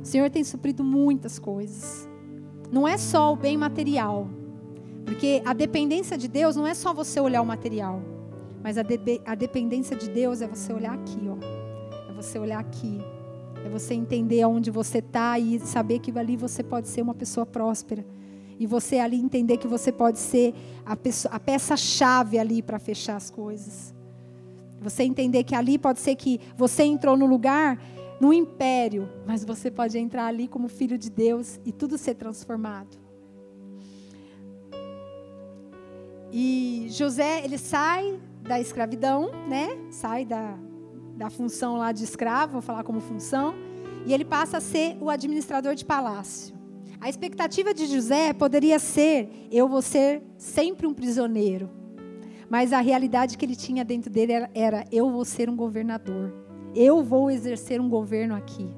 O 0.02 0.04
Senhor 0.04 0.31
tem 0.31 0.44
suprido 0.44 0.85
muitas 0.85 1.38
coisas. 1.38 2.09
Não 2.70 2.87
é 2.87 2.96
só 2.96 3.33
o 3.33 3.37
bem 3.37 3.57
material. 3.57 4.28
Porque 5.04 5.42
a 5.44 5.52
dependência 5.52 6.16
de 6.16 6.28
Deus 6.28 6.56
não 6.56 6.66
é 6.66 6.74
só 6.74 6.92
você 6.92 7.20
olhar 7.20 7.42
o 7.42 7.46
material. 7.46 8.02
Mas 8.62 8.76
a, 8.76 8.82
de, 8.82 9.20
a 9.24 9.34
dependência 9.34 9.96
de 9.96 10.08
Deus 10.08 10.42
é 10.42 10.46
você 10.46 10.72
olhar 10.72 10.94
aqui, 10.94 11.20
ó. 11.28 12.11
É 12.11 12.12
você 12.12 12.38
olhar 12.38 12.58
aqui. 12.58 13.00
É 13.64 13.68
você 13.68 13.94
entender 13.94 14.44
onde 14.44 14.70
você 14.70 14.98
está 14.98 15.38
e 15.38 15.58
saber 15.61 15.98
que 15.98 16.16
ali 16.18 16.37
você 16.37 16.62
pode 16.62 16.88
ser 16.88 17.02
uma 17.02 17.14
pessoa 17.14 17.46
próspera. 17.46 18.04
E 18.58 18.66
você 18.66 18.98
ali 18.98 19.16
entender 19.16 19.56
que 19.56 19.68
você 19.68 19.92
pode 19.92 20.18
ser 20.18 20.52
a, 20.84 20.96
a 21.30 21.40
peça-chave 21.40 22.38
ali 22.38 22.62
para 22.62 22.78
fechar 22.78 23.16
as 23.16 23.30
coisas. 23.30 23.94
Você 24.80 25.02
entender 25.02 25.44
que 25.44 25.54
ali 25.54 25.78
pode 25.78 26.00
ser 26.00 26.14
que 26.14 26.40
você 26.56 26.84
entrou 26.84 27.16
no 27.16 27.26
lugar, 27.26 27.80
no 28.20 28.32
império, 28.32 29.08
mas 29.26 29.44
você 29.44 29.70
pode 29.70 29.96
entrar 29.98 30.26
ali 30.26 30.48
como 30.48 30.68
filho 30.68 30.98
de 30.98 31.11
Deus 31.11 31.61
e 31.64 31.72
tudo 31.72 31.96
ser 31.96 32.14
transformado. 32.14 33.07
E 36.32 36.86
José, 36.90 37.44
ele 37.44 37.58
sai 37.58 38.18
da 38.42 38.60
escravidão, 38.60 39.30
né? 39.48 39.78
Sai 39.90 40.24
da, 40.24 40.58
da 41.16 41.30
função 41.30 41.76
lá 41.76 41.92
de 41.92 42.04
escravo, 42.04 42.52
vou 42.52 42.62
falar 42.62 42.84
como 42.84 43.00
função, 43.00 43.54
e 44.06 44.12
ele 44.12 44.24
passa 44.24 44.58
a 44.58 44.60
ser 44.60 44.96
o 45.00 45.10
administrador 45.10 45.74
de 45.74 45.84
palácio. 45.84 46.56
A 47.00 47.08
expectativa 47.08 47.72
de 47.72 47.86
José 47.86 48.32
poderia 48.32 48.78
ser: 48.78 49.28
eu 49.50 49.68
vou 49.68 49.82
ser 49.82 50.22
sempre 50.36 50.86
um 50.86 50.94
prisioneiro. 50.94 51.70
Mas 52.50 52.72
a 52.72 52.80
realidade 52.80 53.36
que 53.36 53.44
ele 53.44 53.54
tinha 53.54 53.84
dentro 53.84 54.10
dele 54.10 54.32
era, 54.32 54.50
era 54.54 54.84
eu 54.90 55.10
vou 55.10 55.24
ser 55.24 55.50
um 55.50 55.56
governador. 55.56 56.32
Eu 56.74 57.02
vou 57.02 57.30
exercer 57.30 57.80
um 57.80 57.88
governo 57.88 58.34
aqui. 58.34 58.68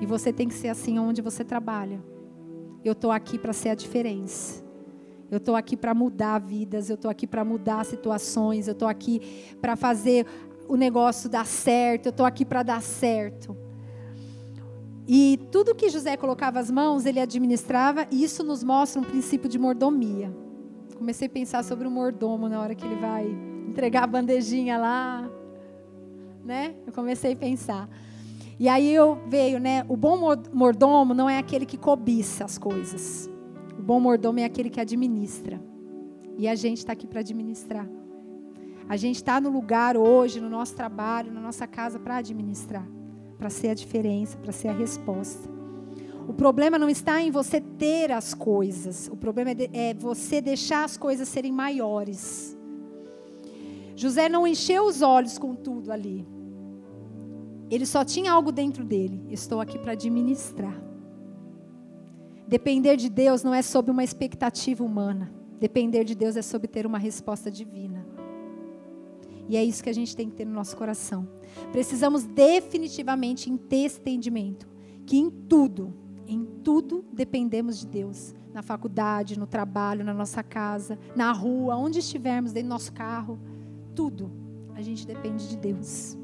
E 0.00 0.06
você 0.06 0.32
tem 0.32 0.48
que 0.48 0.54
ser 0.54 0.68
assim 0.68 0.98
onde 0.98 1.20
você 1.20 1.44
trabalha. 1.44 2.02
Eu 2.84 2.92
estou 2.92 3.10
aqui 3.10 3.38
para 3.38 3.52
ser 3.52 3.68
a 3.68 3.74
diferença. 3.74 4.61
Eu 5.32 5.38
estou 5.38 5.56
aqui 5.56 5.78
para 5.78 5.94
mudar 5.94 6.38
vidas, 6.38 6.90
eu 6.90 6.94
estou 6.94 7.10
aqui 7.10 7.26
para 7.26 7.42
mudar 7.42 7.86
situações, 7.86 8.68
eu 8.68 8.72
estou 8.72 8.86
aqui 8.86 9.54
para 9.62 9.76
fazer 9.76 10.26
o 10.68 10.76
negócio 10.76 11.26
dar 11.26 11.46
certo, 11.46 12.04
eu 12.04 12.10
estou 12.10 12.26
aqui 12.26 12.44
para 12.44 12.62
dar 12.62 12.82
certo. 12.82 13.56
E 15.08 15.40
tudo 15.50 15.74
que 15.74 15.88
José 15.88 16.18
colocava 16.18 16.60
as 16.60 16.70
mãos, 16.70 17.06
ele 17.06 17.18
administrava, 17.18 18.06
e 18.10 18.22
isso 18.22 18.44
nos 18.44 18.62
mostra 18.62 19.00
um 19.00 19.04
princípio 19.04 19.48
de 19.48 19.58
mordomia. 19.58 20.30
Comecei 20.98 21.28
a 21.28 21.30
pensar 21.30 21.64
sobre 21.64 21.88
o 21.88 21.90
mordomo 21.90 22.46
na 22.46 22.60
hora 22.60 22.74
que 22.74 22.84
ele 22.84 22.96
vai 22.96 23.26
entregar 23.66 24.04
a 24.04 24.06
bandejinha 24.06 24.76
lá, 24.76 25.30
né? 26.44 26.74
Eu 26.86 26.92
comecei 26.92 27.32
a 27.32 27.36
pensar. 27.36 27.88
E 28.60 28.68
aí 28.68 28.94
eu 28.94 29.18
veio, 29.28 29.58
né? 29.58 29.82
O 29.88 29.96
bom 29.96 30.36
mordomo 30.52 31.14
não 31.14 31.28
é 31.28 31.38
aquele 31.38 31.64
que 31.64 31.78
cobiça 31.78 32.44
as 32.44 32.58
coisas. 32.58 33.31
O 33.78 33.82
bom 33.82 34.00
mordomo 34.00 34.40
é 34.40 34.44
aquele 34.44 34.70
que 34.70 34.80
administra. 34.80 35.60
E 36.38 36.48
a 36.48 36.54
gente 36.54 36.78
está 36.78 36.92
aqui 36.92 37.06
para 37.06 37.20
administrar. 37.20 37.88
A 38.88 38.96
gente 38.96 39.16
está 39.16 39.40
no 39.40 39.50
lugar 39.50 39.96
hoje, 39.96 40.40
no 40.40 40.48
nosso 40.48 40.74
trabalho, 40.74 41.32
na 41.32 41.40
nossa 41.40 41.66
casa, 41.66 41.98
para 41.98 42.16
administrar, 42.16 42.86
para 43.38 43.48
ser 43.48 43.68
a 43.68 43.74
diferença, 43.74 44.36
para 44.36 44.52
ser 44.52 44.68
a 44.68 44.72
resposta. 44.72 45.48
O 46.28 46.32
problema 46.32 46.78
não 46.78 46.88
está 46.88 47.20
em 47.20 47.30
você 47.30 47.60
ter 47.60 48.12
as 48.12 48.32
coisas, 48.32 49.08
o 49.12 49.16
problema 49.16 49.50
é, 49.50 49.54
de, 49.54 49.70
é 49.72 49.94
você 49.94 50.40
deixar 50.40 50.84
as 50.84 50.96
coisas 50.96 51.28
serem 51.28 51.52
maiores. 51.52 52.56
José 53.96 54.28
não 54.28 54.46
encheu 54.46 54.84
os 54.86 55.02
olhos 55.02 55.38
com 55.38 55.54
tudo 55.54 55.90
ali. 55.90 56.26
Ele 57.70 57.86
só 57.86 58.04
tinha 58.04 58.32
algo 58.32 58.52
dentro 58.52 58.84
dele. 58.84 59.24
Estou 59.30 59.60
aqui 59.60 59.78
para 59.78 59.92
administrar. 59.92 60.78
Depender 62.52 62.96
de 62.96 63.08
Deus 63.08 63.42
não 63.42 63.54
é 63.54 63.62
sobre 63.62 63.90
uma 63.90 64.04
expectativa 64.04 64.84
humana. 64.84 65.32
Depender 65.58 66.04
de 66.04 66.14
Deus 66.14 66.36
é 66.36 66.42
sobre 66.42 66.68
ter 66.68 66.84
uma 66.84 66.98
resposta 66.98 67.50
divina. 67.50 68.06
E 69.48 69.56
é 69.56 69.64
isso 69.64 69.82
que 69.82 69.88
a 69.88 69.94
gente 69.94 70.14
tem 70.14 70.28
que 70.28 70.36
ter 70.36 70.44
no 70.44 70.52
nosso 70.52 70.76
coração. 70.76 71.26
Precisamos 71.72 72.24
definitivamente 72.24 73.50
ter 73.56 73.86
esse 73.86 73.98
entendimento 73.98 74.68
que 75.06 75.16
em 75.16 75.30
tudo, 75.30 75.94
em 76.26 76.44
tudo 76.62 77.02
dependemos 77.10 77.80
de 77.80 77.86
Deus. 77.86 78.34
Na 78.52 78.60
faculdade, 78.60 79.38
no 79.38 79.46
trabalho, 79.46 80.04
na 80.04 80.12
nossa 80.12 80.42
casa, 80.42 80.98
na 81.16 81.32
rua, 81.32 81.74
onde 81.76 82.00
estivermos, 82.00 82.52
dentro 82.52 82.68
do 82.68 82.72
nosso 82.72 82.92
carro, 82.92 83.40
tudo 83.94 84.30
a 84.74 84.82
gente 84.82 85.06
depende 85.06 85.48
de 85.48 85.56
Deus. 85.56 86.18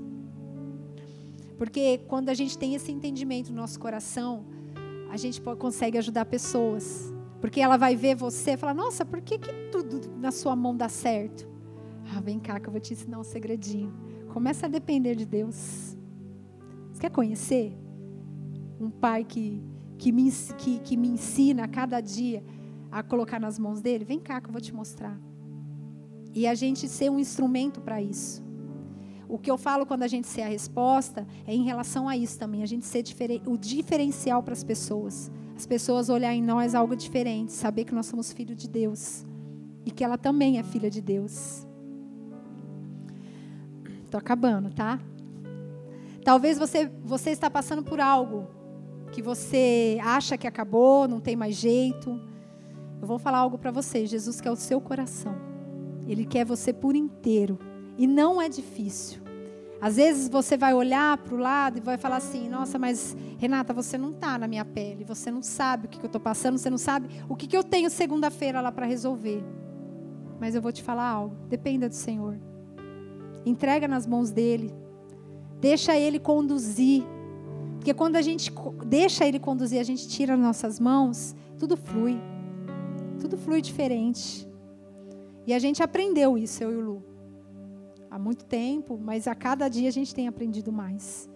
Porque 1.56 2.02
quando 2.06 2.28
a 2.28 2.34
gente 2.34 2.58
tem 2.58 2.74
esse 2.74 2.92
entendimento 2.92 3.48
no 3.50 3.56
nosso 3.56 3.80
coração, 3.80 4.44
a 5.08 5.16
gente 5.16 5.40
consegue 5.40 5.98
ajudar 5.98 6.24
pessoas. 6.24 7.12
Porque 7.40 7.60
ela 7.60 7.76
vai 7.76 7.96
ver 7.96 8.14
você 8.14 8.52
e 8.52 8.56
falar: 8.56 8.74
Nossa, 8.74 9.04
por 9.04 9.20
que, 9.20 9.38
que 9.38 9.52
tudo 9.70 10.00
na 10.18 10.30
sua 10.30 10.56
mão 10.56 10.76
dá 10.76 10.88
certo? 10.88 11.48
Ah, 12.14 12.20
vem 12.20 12.38
cá 12.38 12.58
que 12.58 12.68
eu 12.68 12.72
vou 12.72 12.80
te 12.80 12.92
ensinar 12.92 13.18
um 13.18 13.24
segredinho. 13.24 13.92
Começa 14.32 14.66
a 14.66 14.68
depender 14.68 15.14
de 15.14 15.24
Deus. 15.24 15.96
Você 16.92 17.00
quer 17.00 17.10
conhecer? 17.10 17.76
Um 18.80 18.90
pai 18.90 19.24
que, 19.24 19.62
que, 19.98 20.10
me, 20.12 20.30
que, 20.56 20.78
que 20.80 20.96
me 20.96 21.08
ensina 21.08 21.64
a 21.64 21.68
cada 21.68 22.00
dia 22.00 22.42
a 22.90 23.02
colocar 23.02 23.38
nas 23.38 23.58
mãos 23.58 23.80
dele? 23.80 24.04
Vem 24.04 24.18
cá 24.18 24.40
que 24.40 24.48
eu 24.48 24.52
vou 24.52 24.60
te 24.60 24.74
mostrar. 24.74 25.18
E 26.34 26.46
a 26.46 26.54
gente 26.54 26.88
ser 26.88 27.10
um 27.10 27.18
instrumento 27.18 27.80
para 27.80 28.00
isso. 28.00 28.42
O 29.28 29.38
que 29.38 29.50
eu 29.50 29.58
falo 29.58 29.84
quando 29.84 30.04
a 30.04 30.08
gente 30.08 30.26
ser 30.26 30.42
a 30.42 30.48
resposta 30.48 31.26
é 31.46 31.54
em 31.54 31.62
relação 31.62 32.08
a 32.08 32.16
isso 32.16 32.38
também, 32.38 32.62
a 32.62 32.66
gente 32.66 32.86
ser 32.86 33.04
o 33.46 33.58
diferencial 33.58 34.42
para 34.42 34.54
as 34.54 34.64
pessoas. 34.64 35.30
As 35.54 35.66
pessoas 35.66 36.08
olharem 36.08 36.40
em 36.40 36.44
nós 36.44 36.74
algo 36.74 36.96
diferente, 36.96 37.52
saber 37.52 37.84
que 37.84 37.94
nós 37.94 38.06
somos 38.06 38.32
filhos 38.32 38.56
de 38.56 38.68
Deus 38.68 39.26
e 39.84 39.90
que 39.90 40.02
ela 40.02 40.16
também 40.16 40.58
é 40.58 40.62
filha 40.62 40.88
de 40.88 41.02
Deus. 41.02 41.66
Estou 44.04 44.18
acabando, 44.18 44.70
tá? 44.70 44.98
Talvez 46.24 46.58
você, 46.58 46.90
você 47.04 47.30
está 47.30 47.50
passando 47.50 47.82
por 47.82 48.00
algo 48.00 48.46
que 49.12 49.20
você 49.20 49.98
acha 50.02 50.38
que 50.38 50.46
acabou, 50.46 51.08
não 51.08 51.20
tem 51.20 51.36
mais 51.36 51.56
jeito. 51.56 52.20
Eu 53.00 53.06
vou 53.06 53.18
falar 53.18 53.38
algo 53.38 53.58
para 53.58 53.70
você. 53.70 54.06
Jesus 54.06 54.40
quer 54.40 54.50
o 54.50 54.56
seu 54.56 54.80
coração. 54.80 55.34
Ele 56.06 56.24
quer 56.24 56.44
você 56.44 56.72
por 56.72 56.94
inteiro. 56.94 57.58
E 57.98 58.06
não 58.06 58.40
é 58.40 58.48
difícil. 58.48 59.20
Às 59.80 59.96
vezes 59.96 60.28
você 60.28 60.56
vai 60.56 60.72
olhar 60.72 61.18
para 61.18 61.34
o 61.34 61.38
lado 61.38 61.78
e 61.78 61.80
vai 61.80 61.96
falar 61.96 62.16
assim: 62.16 62.48
Nossa, 62.48 62.78
mas 62.78 63.16
Renata, 63.38 63.72
você 63.72 63.98
não 63.98 64.10
está 64.10 64.38
na 64.38 64.46
minha 64.48 64.64
pele, 64.64 65.04
você 65.04 65.30
não 65.30 65.42
sabe 65.42 65.86
o 65.86 65.88
que, 65.88 65.98
que 65.98 66.04
eu 66.04 66.08
estou 66.08 66.20
passando, 66.20 66.58
você 66.58 66.70
não 66.70 66.78
sabe 66.78 67.08
o 67.28 67.36
que, 67.36 67.46
que 67.46 67.56
eu 67.56 67.62
tenho 67.62 67.90
segunda-feira 67.90 68.60
lá 68.60 68.72
para 68.72 68.86
resolver. 68.86 69.42
Mas 70.40 70.54
eu 70.54 70.62
vou 70.62 70.72
te 70.72 70.82
falar 70.82 71.08
algo: 71.08 71.36
dependa 71.48 71.88
do 71.88 71.94
Senhor. 71.94 72.38
Entrega 73.44 73.86
nas 73.86 74.06
mãos 74.06 74.30
dele. 74.30 74.72
Deixa 75.60 75.96
ele 75.96 76.18
conduzir. 76.18 77.04
Porque 77.76 77.94
quando 77.94 78.16
a 78.16 78.22
gente 78.22 78.52
deixa 78.86 79.26
ele 79.26 79.38
conduzir, 79.38 79.80
a 79.80 79.84
gente 79.84 80.08
tira 80.08 80.36
nossas 80.36 80.80
mãos, 80.80 81.34
tudo 81.56 81.76
flui. 81.76 82.20
Tudo 83.20 83.36
flui 83.36 83.62
diferente. 83.62 84.48
E 85.46 85.54
a 85.54 85.58
gente 85.58 85.82
aprendeu 85.82 86.36
isso, 86.36 86.62
eu 86.62 86.72
e 86.72 86.76
o 86.76 86.80
Lu 86.80 87.17
há 88.10 88.18
muito 88.18 88.44
tempo, 88.44 88.98
mas 89.00 89.26
a 89.26 89.34
cada 89.34 89.68
dia 89.68 89.88
a 89.88 89.92
gente 89.92 90.14
tem 90.14 90.28
aprendido 90.28 90.72
mais. 90.72 91.28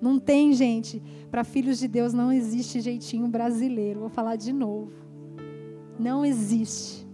Não 0.00 0.18
tem, 0.18 0.52
gente, 0.52 1.02
para 1.30 1.42
filhos 1.42 1.78
de 1.78 1.88
Deus 1.88 2.12
não 2.12 2.32
existe 2.32 2.80
jeitinho 2.80 3.26
brasileiro. 3.28 4.00
Vou 4.00 4.08
falar 4.08 4.36
de 4.36 4.52
novo. 4.52 4.92
Não 5.98 6.24
existe. 6.24 7.06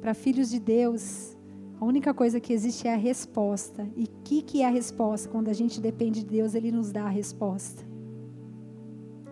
Para 0.00 0.14
filhos 0.14 0.48
de 0.50 0.58
Deus, 0.58 1.36
a 1.78 1.84
única 1.84 2.14
coisa 2.14 2.40
que 2.40 2.52
existe 2.52 2.88
é 2.88 2.94
a 2.94 2.96
resposta. 2.96 3.86
E 3.94 4.04
o 4.04 4.08
que, 4.24 4.40
que 4.42 4.62
é 4.62 4.66
a 4.66 4.70
resposta? 4.70 5.28
Quando 5.28 5.48
a 5.48 5.52
gente 5.52 5.80
depende 5.80 6.20
de 6.20 6.26
Deus, 6.26 6.54
Ele 6.54 6.72
nos 6.72 6.90
dá 6.90 7.04
a 7.04 7.08
resposta. 7.08 7.84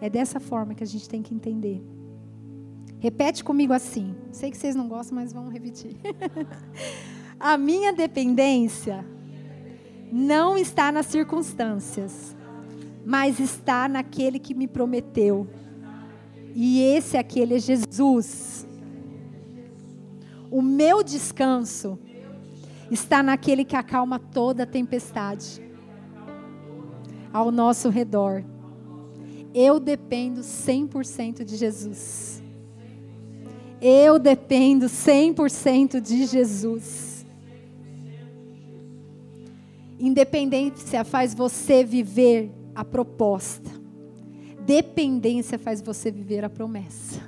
É 0.01 0.11
dessa 0.11 0.39
forma 0.39 0.75
que 0.75 0.85
a 0.85 0.87
gente 0.87 1.09
tem 1.09 1.23
que 1.23 1.35
entender. 1.35 1.83
Repete 2.99 3.43
comigo 3.43 3.73
assim. 3.73 4.15
Sei 4.31 4.51
que 4.51 4.59
vocês 4.59 4.77
não 4.77 4.89
gostam, 4.89 5.17
mas 5.17 5.33
vamos 5.33 5.53
repetir. 5.53 5.97
a 7.41 7.57
minha 7.57 7.91
dependência 7.91 9.03
não 10.13 10.59
está 10.59 10.93
nas 10.93 11.07
circunstâncias, 11.07 12.37
mas 13.05 13.41
está 13.41 13.89
naquele 13.89 14.39
que 14.39 14.53
me 14.53 14.69
prometeu. 14.69 15.49
E 16.55 16.83
esse 16.83 17.17
aquele 17.17 17.55
é 17.55 17.59
Jesus. 17.59 18.67
O 20.51 20.61
meu 20.61 21.03
descanso 21.03 21.99
está 22.91 23.23
naquele 23.23 23.65
que 23.65 23.77
acalma 23.77 24.19
toda 24.19 24.65
a 24.65 24.67
tempestade 24.67 25.63
ao 27.33 27.51
nosso 27.51 27.89
redor. 27.89 28.45
Eu 29.55 29.81
dependo 29.81 30.43
100% 30.43 31.43
de 31.45 31.57
Jesus. 31.57 32.43
Eu 33.81 34.19
dependo 34.19 34.87
100% 34.87 36.01
de 36.01 36.27
Jesus. 36.27 37.10
Independência 40.01 41.05
faz 41.05 41.35
você 41.35 41.85
viver 41.85 42.51
a 42.75 42.85
proposta. 42.85 43.71
Dependência 44.65 45.59
faz 45.59 45.83
você 45.83 46.11
viver 46.11 46.45
a 46.45 46.51
promessa. 46.51 47.21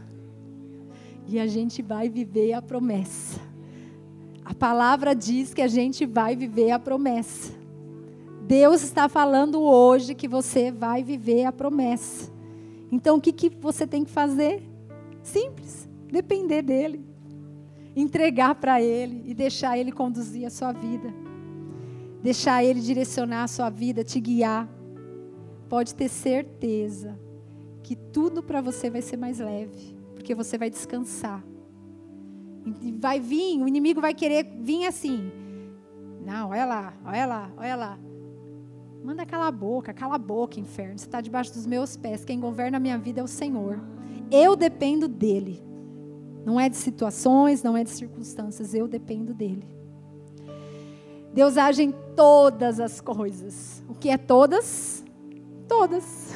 E 1.28 1.38
a 1.38 1.46
gente 1.46 1.82
vai 1.82 2.08
viver 2.08 2.54
a 2.54 2.62
promessa. 2.62 3.40
A 4.44 4.54
palavra 4.54 5.14
diz 5.14 5.54
que 5.54 5.62
a 5.62 5.68
gente 5.68 6.06
vai 6.06 6.34
viver 6.34 6.70
a 6.70 6.78
promessa. 6.78 7.52
Deus 8.46 8.82
está 8.82 9.08
falando 9.08 9.60
hoje 9.62 10.14
que 10.14 10.26
você 10.26 10.72
vai 10.72 11.04
viver 11.04 11.44
a 11.44 11.52
promessa. 11.52 12.32
Então 12.90 13.18
o 13.18 13.20
que, 13.20 13.32
que 13.32 13.48
você 13.48 13.86
tem 13.86 14.04
que 14.04 14.10
fazer? 14.10 14.62
Simples 15.22 15.92
depender 16.12 16.60
dele, 16.60 17.02
entregar 17.96 18.54
para 18.54 18.82
ele 18.82 19.22
e 19.26 19.32
deixar 19.32 19.78
ele 19.78 19.90
conduzir 19.90 20.46
a 20.46 20.50
sua 20.50 20.70
vida, 20.70 21.12
deixar 22.22 22.64
ele 22.64 22.80
direcionar 22.80 23.44
a 23.44 23.48
sua 23.48 23.68
vida, 23.68 24.04
te 24.04 24.20
guiar. 24.20 24.68
Pode 25.68 25.94
ter 25.94 26.08
certeza 26.08 27.18
que 27.82 27.96
tudo 27.96 28.42
para 28.42 28.60
você 28.60 28.88
vai 28.88 29.02
ser 29.02 29.16
mais 29.16 29.38
leve, 29.38 29.96
porque 30.14 30.34
você 30.34 30.56
vai 30.56 30.70
descansar. 30.70 31.44
Vai 33.00 33.18
vir, 33.18 33.60
o 33.60 33.66
inimigo 33.66 34.00
vai 34.00 34.14
querer 34.14 34.44
vir 34.60 34.86
assim. 34.86 35.30
Não, 36.24 36.50
olha 36.50 36.64
lá, 36.64 36.94
olha 37.04 37.26
lá, 37.26 37.52
olha 37.56 37.76
lá. 37.76 37.98
Manda 39.02 39.26
calar 39.26 39.48
a 39.48 39.52
boca, 39.52 39.92
cala 39.92 40.14
a 40.14 40.18
boca, 40.18 40.60
inferno. 40.60 40.96
Você 40.96 41.06
está 41.06 41.20
debaixo 41.20 41.52
dos 41.52 41.66
meus 41.66 41.96
pés. 41.96 42.24
Quem 42.24 42.38
governa 42.38 42.76
a 42.76 42.80
minha 42.80 42.96
vida 42.96 43.20
é 43.20 43.24
o 43.24 43.26
Senhor. 43.26 43.80
Eu 44.30 44.54
dependo 44.54 45.08
dele. 45.08 45.60
Não 46.46 46.60
é 46.60 46.68
de 46.68 46.76
situações, 46.76 47.64
não 47.64 47.76
é 47.76 47.82
de 47.82 47.90
circunstâncias, 47.90 48.74
eu 48.74 48.86
dependo 48.86 49.34
dele. 49.34 49.66
Deus 51.32 51.56
age 51.56 51.82
em 51.82 51.92
todas 52.14 52.78
as 52.78 53.00
coisas. 53.00 53.82
O 53.88 53.94
que 53.94 54.08
é 54.08 54.18
todas? 54.18 55.04
Todas. 55.66 56.32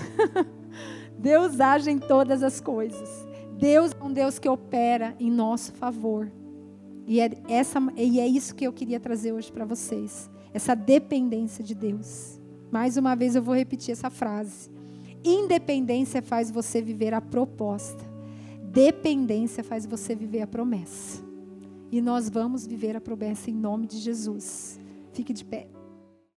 Deus 1.18 1.60
age 1.60 1.90
em 1.90 1.98
todas 1.98 2.42
as 2.42 2.60
coisas. 2.60 3.26
Deus 3.58 3.92
é 3.98 4.04
um 4.04 4.12
Deus 4.12 4.38
que 4.38 4.48
opera 4.48 5.14
em 5.18 5.30
nosso 5.30 5.72
favor. 5.72 6.30
E 7.06 7.20
é, 7.20 7.30
essa, 7.48 7.80
e 7.96 8.20
é 8.20 8.26
isso 8.26 8.54
que 8.54 8.66
eu 8.66 8.72
queria 8.72 8.98
trazer 8.98 9.32
hoje 9.32 9.50
para 9.50 9.64
vocês. 9.64 10.30
Essa 10.52 10.74
dependência 10.74 11.62
de 11.62 11.74
Deus. 11.74 12.40
Mais 12.70 12.96
uma 12.96 13.14
vez 13.14 13.36
eu 13.36 13.42
vou 13.42 13.54
repetir 13.54 13.92
essa 13.92 14.10
frase. 14.10 14.70
Independência 15.24 16.22
faz 16.22 16.50
você 16.50 16.80
viver 16.80 17.14
a 17.14 17.20
proposta 17.20 18.16
dependência 18.76 19.64
faz 19.64 19.86
você 19.86 20.14
viver 20.14 20.42
a 20.42 20.46
promessa. 20.46 21.24
E 21.90 21.98
nós 22.02 22.28
vamos 22.28 22.66
viver 22.66 22.94
a 22.94 23.00
promessa 23.00 23.50
em 23.50 23.54
nome 23.54 23.86
de 23.86 23.96
Jesus. 23.96 24.78
Fique 25.16 25.32
de 25.32 25.44
pé. 25.44 25.75